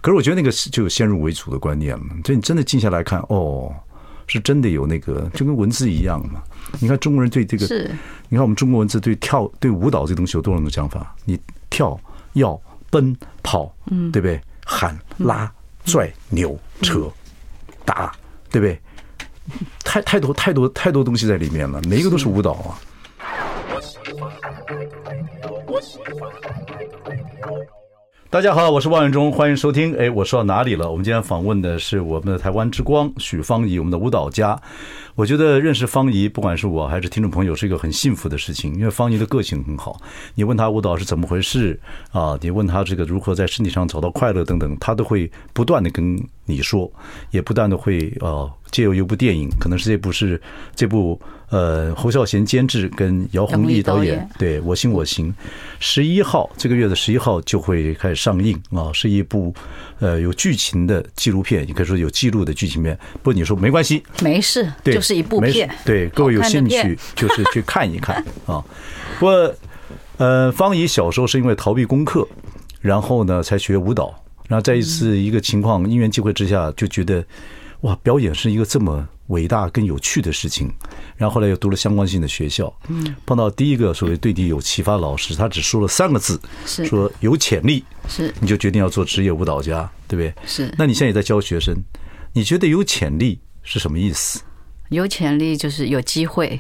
[0.02, 2.04] 可是我觉得那个就有先入为主的观念了。
[2.22, 3.74] 就你真的静下来看，哦，
[4.28, 6.42] 是真的有那个，就跟文字一样嘛。
[6.80, 7.90] 你看中国人对这个，是
[8.30, 11.16] 你看我们中国文字对跳、对舞蹈这东西有多少种讲法？
[11.26, 12.00] 你跳、
[12.34, 12.60] 要、
[12.90, 14.42] 奔、跑，嗯，对不对？
[14.66, 15.52] 喊、拉、
[15.86, 17.08] 拽、扭、扯、
[17.86, 18.12] 打，
[18.50, 18.80] 对不对？
[19.84, 22.82] 太太多太多太多东西在里面了，每一个都是舞蹈啊。
[28.36, 29.96] 大家好，我是万永忠，欢迎收听。
[29.96, 30.92] 哎，我说到哪里了？
[30.92, 34.62] 我们今天访问的是我们的台湾之光许芳宜，我们的舞蹈家。
[35.16, 40.02] 我觉得认识芳宜，不管是我还是听众朋友，是一个很幸福的事情，因为芳宜的个性很好。
[40.34, 41.80] 你问她舞蹈是怎么回事
[42.12, 42.38] 啊？
[42.42, 46.92] 你问她这个如何在身体上找到快乐等等，她都会不断的跟你说，
[47.32, 50.40] 也不断的会呃借由一部电影，可能是这部是
[50.76, 55.34] 这部呃侯孝贤监制跟姚宏毅导演，对我行我行，
[55.80, 59.54] 十一号这个月的十一号就会开始上映啊，是一部
[60.00, 62.98] 呃有剧情的纪录片，也可以说有记录的剧情片。
[63.14, 65.00] 不过你说没关系，没事，对。
[65.06, 68.64] 是一部片，对各位有兴趣 就是去看一看啊。
[69.20, 69.56] 不过，
[70.18, 72.28] 呃，方怡小时候是因为逃避功课，
[72.82, 74.12] 然后呢才学舞蹈，
[74.48, 77.26] 然后在一次一个情况因缘际会之下，就觉得
[77.82, 80.72] 哇，表演是一个这么伟大跟有趣的事情。
[81.18, 90.34] 然后后来又读了相关性的学校，嗯，碰到第一个所谓对你有启发老师，他只说了三个字，是说有潜力，是你就决定要做职业舞蹈家，对不对？
[90.46, 90.74] 是。
[90.78, 91.76] 那你现在也在教学生，
[92.34, 94.42] 你觉得有潜力是什么意思？
[94.90, 96.60] 有潜力就是有机会，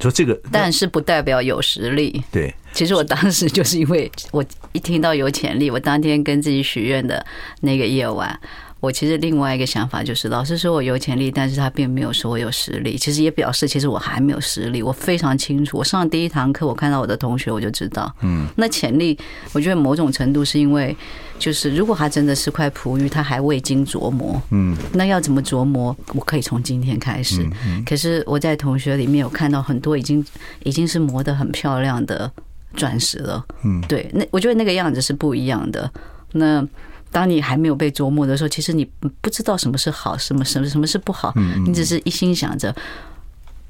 [0.00, 2.22] 说这个，但是不代表有实力。
[2.32, 7.24] 对，其实我当时就是因为我一听到有潜力，我当天跟自己许愿的
[7.60, 8.40] 那个夜晚。
[8.80, 12.96] 我其实另外一个想法就是，老师说我有潜力，但是他并没有说我有实力。
[12.96, 14.82] 其实也表示，其实我还没有实力。
[14.82, 19.18] 我非常清楚，我上第一堂课，我看到我的同学，我就知道，嗯，那潜力，
[19.52, 20.96] 我觉得某种程度是因为，
[21.38, 25.94] 就是如果他真的是块璞玉，他还未经琢磨，嗯，那要怎么琢磨？
[26.14, 27.46] 我可以从今天开始。
[27.84, 30.24] 可是我在同学里面有看到很多已经
[30.64, 32.30] 已经是磨得很漂亮的
[32.76, 35.92] 钻石了，嗯，对，那我觉得那个样子是不一样的。
[36.32, 36.66] 那。
[37.10, 38.84] 当你还没有被琢磨的时候，其实你
[39.20, 41.34] 不知道什么是好，什么什么什么是不好。
[41.66, 42.74] 你只是一心想着，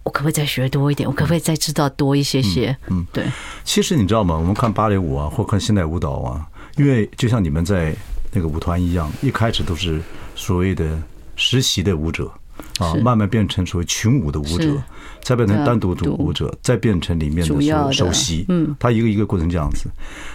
[0.03, 1.09] 我可不可以再学多一点？
[1.09, 2.76] 我可不可以再知道多一些些？
[2.88, 3.24] 嗯，对。
[3.64, 4.36] 其实你知道吗？
[4.36, 7.95] 我们看芭蕾舞啊，或看现代舞蹈啊，因为就像你们在
[8.32, 10.01] 那个舞团一样，一开始都是
[10.34, 11.01] 所谓的
[11.36, 12.30] 实习的舞者。
[12.78, 14.76] 啊，慢慢变成所谓群舞的舞者，
[15.22, 18.44] 再变成单独的舞者，再变成里面的首席。
[18.48, 19.88] 嗯，他一个一个过程这样子。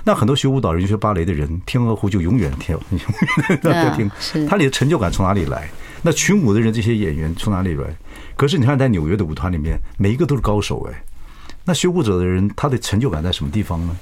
[0.04, 4.10] 那很多学舞蹈人、学芭蕾的人，天鹅湖就永远跳，永远听。
[4.48, 5.70] 他里的成就感从哪里来？
[6.02, 7.84] 那群舞的人，这些演员从哪里来？
[8.36, 11.04] 可是你看，在纽约的舞团里面，每一个都是高手哎。
[11.64, 13.98] 那学舞者的人，他的成就感在什么地方呢？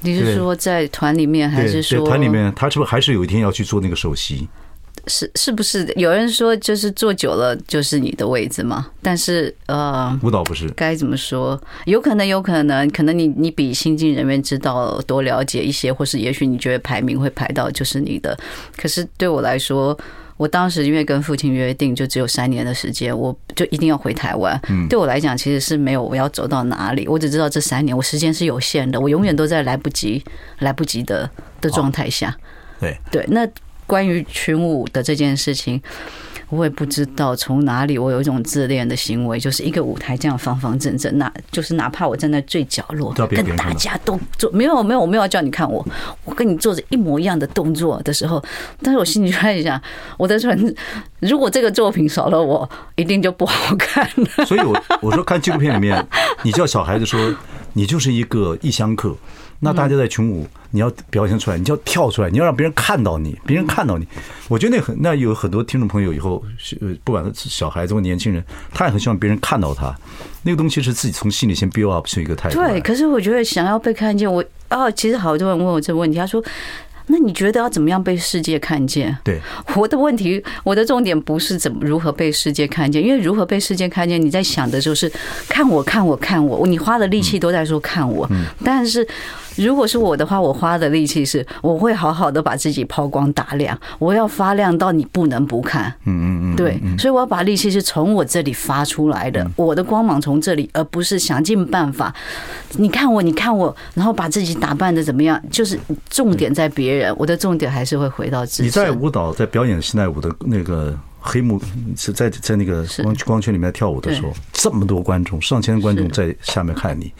[0.00, 2.52] 你是说在团里面，还是说团里面？
[2.54, 4.48] 他是不是还是有一天要去做那个首席？
[5.08, 8.88] 是是不是有人说就是坐久了就是你的位置嘛？
[9.02, 11.60] 但是呃，舞蹈不是该怎么说？
[11.84, 18.36] 有可能，有可能，可能你你比新进人员知道多了解一些，或是也许你觉得排名会排到就是你的。
[18.76, 19.96] 可是对我来说，
[20.36, 24.60] 我当时因为跟父亲约定就只有三年的时间，我就一定要回台湾。
[24.68, 30.24] 嗯，对我来讲其实是没有我要走到哪里，我只知道这三年我时间是有限的，我永远都在来不及
[30.58, 31.30] 来不及的
[31.60, 32.36] 的状态下。
[32.80, 33.48] 对对，那。
[33.86, 35.80] 关于群舞的这件事情，
[36.48, 45.86] 我也不知道从哪里，我有一种自恋的行为，就是一个舞台这样方方正正，那就是哪怕我站在最角落，跟大家都做，没有没有，我没有要叫你看我，
[46.24, 48.42] 我跟你做着一模一样的动作的时候，
[48.82, 49.80] 但是我心里就在想，
[50.16, 50.58] 我的船，
[51.20, 54.44] 如果这个作品少了我，一定就不好看了。
[54.44, 56.06] 所以我我说看纪录片里面，
[56.42, 57.34] 你叫小孩子说，
[57.74, 59.16] 你就是一个异乡客。
[59.60, 64.06] 那大家在群舞，你要表现出来，你就要跳出来，你要让别人看到你，别人看到你。
[64.48, 66.42] 我觉得那很，那有很多听众朋友以后，
[67.04, 69.94] 不管是小孩子或年轻人，他也很希望别人看到他。
[70.42, 72.60] 那个东西是自己从心里先 build up 是一个态度。
[72.60, 76.42] 对，可是我觉得想要被看见，我哦，其实好多人问我这个问题，他说。
[77.08, 79.16] 那你觉得要怎么样被世界看见？
[79.22, 79.40] 对，
[79.76, 85.08] 我的问题，我的重点不是怎么如何被世界看见，因为如何被世界看见，你在想的就是
[85.48, 88.28] 看我，看我，看我，你花的力气都在说看我，
[88.64, 89.06] 但是。
[89.56, 95.92] 如果是我的话，我花的力气是，我会好好的把自己抛光打亮，我要发亮到你不能不看。
[96.04, 102.14] 嗯嗯嗯，对，所以我要把力气是从我这里发出来的，我的光芒从这里，而不是想尽办法。
[102.72, 105.40] 你看我，你看我，然后把自己打扮的怎么样？
[105.50, 105.78] 就是
[106.10, 108.64] 重点在别人，我的重点还是会回到自己。
[108.64, 111.60] 你在舞蹈，在表演现代舞的那个黑幕，
[111.96, 117.12] 是在在那个光光圈里面跳舞的时候，这么多观众，上千观众在下面看你。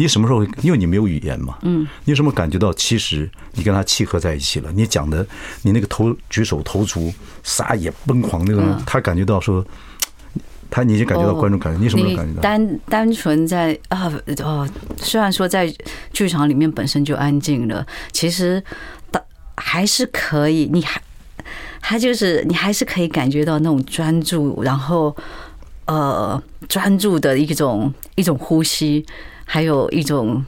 [0.00, 0.42] 你什么时候？
[0.62, 2.72] 因为你没有语言嘛，嗯，你有什么感觉到？
[2.72, 4.72] 其实你跟他契合在一起了。
[4.72, 5.26] 你讲的，
[5.60, 9.62] 你那个头举手投足撒野疯狂那种，他感觉到说，
[10.70, 12.40] 他你已经感觉到观众感觉，你什么时候感觉到？
[12.40, 14.10] 单单纯在啊
[14.42, 15.70] 哦，虽然说在
[16.14, 18.62] 剧场里面本身就安静了，其实
[19.58, 20.98] 还是可以，你还
[21.82, 25.14] 他就是你还是可以感觉到那种专注，然后
[25.90, 29.04] 呃专注的一种一种呼吸。
[29.52, 30.44] 还有一种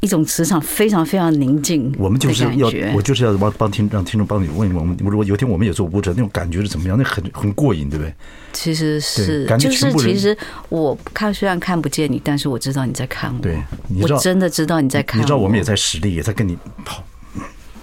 [0.00, 1.94] 一种磁场非常非常宁静。
[1.96, 6.98] 我们就是要，我就是要帮帮听让听众帮你问我们，如果有一天我们也做舞者，那种感觉是怎么样？
[6.98, 8.12] 那很很过瘾，对不对？
[8.52, 10.36] 其实是，就是其实
[10.70, 13.40] 我看虽然看不见你，但是我知道你在看我。
[13.40, 13.62] 对，
[14.00, 15.22] 我真的知道你在看我。
[15.22, 17.04] 你知道我们也在实力，也在跟你跑。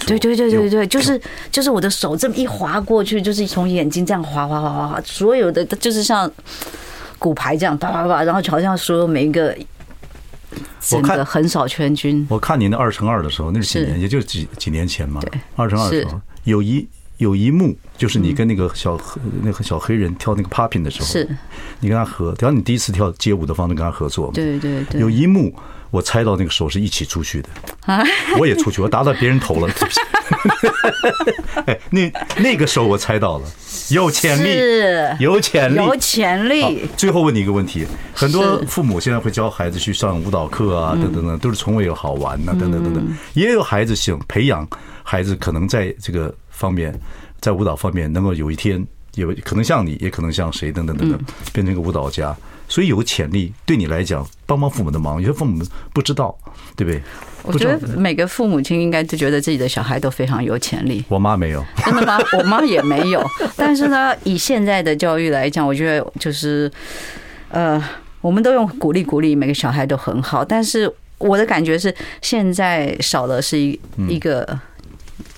[0.06, 1.20] 对对对对对，就是
[1.52, 6.32] 就是我的手这么一划过去，就是从眼睛这样划划划划划，所有的就是像
[7.18, 9.56] 骨牌这样啪啪啪，然后好像所有每一个。
[10.82, 12.26] 整个横扫全军。
[12.28, 15.22] 我看你那二乘二的时候，那是几年，也就几几年前嘛。
[15.56, 16.88] 二乘二的时候，有一
[17.18, 21.30] 有一幕，就是你跟那个小黑那个小黑人跳那个 popping 的时候，是
[21.82, 24.34] 你跟他合，只要你第一次跳街舞的方式跟他合作嘛。
[24.34, 25.00] 对对对。
[25.00, 25.54] 有一幕，
[25.92, 27.50] 我猜到那个时候是一起出去的，
[28.38, 29.74] 我也出去，我打到别人头了。
[31.66, 33.46] 哎，那那个时候我猜到了，
[33.90, 34.60] 有潜力，
[35.20, 36.88] 有潜力，有潜力。
[36.96, 43.08] 最后问你一个问题：很多父母现在会教孩子去上舞蹈课啊，等等等，都是从为有好玩呐，等等等等。
[43.34, 44.68] 也有孩子想培养
[45.04, 46.94] 孩子，可能在这个方面，
[47.42, 48.86] 在舞蹈方面，能够有一天，
[49.16, 51.20] 有可能像你，也可能像谁，等等等等，
[51.52, 52.36] 变成一个舞蹈家。
[52.70, 55.62] 所以有潜力，对你来讲，帮帮父母的忙，有些父母
[55.92, 56.38] 不知道，
[56.78, 57.02] 对不对？
[57.42, 61.04] 我觉得每个父母亲应该都觉得自己的小孩都非常有潜力。
[61.10, 62.20] 我妈没有，真的吗？
[62.38, 63.26] 我妈也没有。
[63.58, 66.72] 但是呢，以现在的教育来讲，我觉得就是，
[67.50, 67.84] 呃，
[68.22, 70.46] 我们都用鼓励鼓励，每个小孩都很好。
[70.46, 74.60] 但是我的感觉是，现在少了是一一个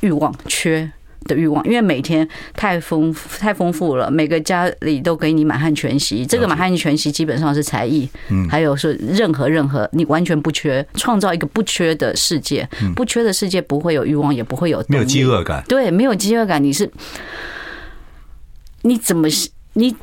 [0.01, 0.91] 欲望缺。
[1.25, 6.25] 的欲望，因为每天太丰太丰富了，每个家里都给你满汉全席。
[6.25, 15.63] 这个满汉全席基本上是才艺，嗯，还有是任何任何你完全不缺，创造一个不缺的世界，不缺的世界不会有欲望，也不会有没有饥饿感。
[15.67, 16.89] 对，没有饥饿感，你是
[18.81, 19.27] 你怎么
[19.73, 19.95] 你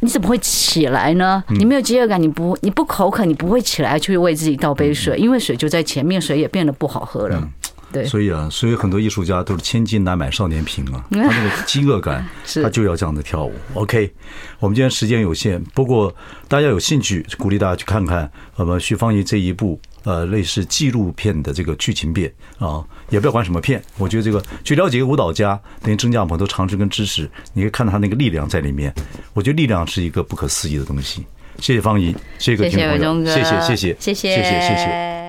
[0.00, 1.42] 你怎么会起来呢？
[1.48, 7.48] 你没有饥饿感，你不你不口渴，你不会起来去为自己倒杯水，因为水就在前面，水也变得不好喝了。
[7.92, 11.04] 对，所以啊，所以很多艺术家都是千金难买少年贫啊。
[11.10, 12.26] 他那个饥饿感，
[12.62, 13.52] 他就要这样的跳舞。
[13.74, 14.12] OK，
[14.58, 16.14] 我们今天时间有限，不过
[16.46, 28.94] 大家有兴趣，鼓励大家去看看我们徐芳怡这一部呃类似纪录片的这个剧情片啊，也不要管什么片，我觉得这个去了解一个舞蹈家，等于增加我们的常识跟知识，你可以看到他那个力量在里面。
[29.34, 31.26] 我觉得力量是一个不可思议的东西。
[31.58, 35.19] 谢谢芳怡，谢谢各位听众朋友，谢谢谢谢谢谢谢谢。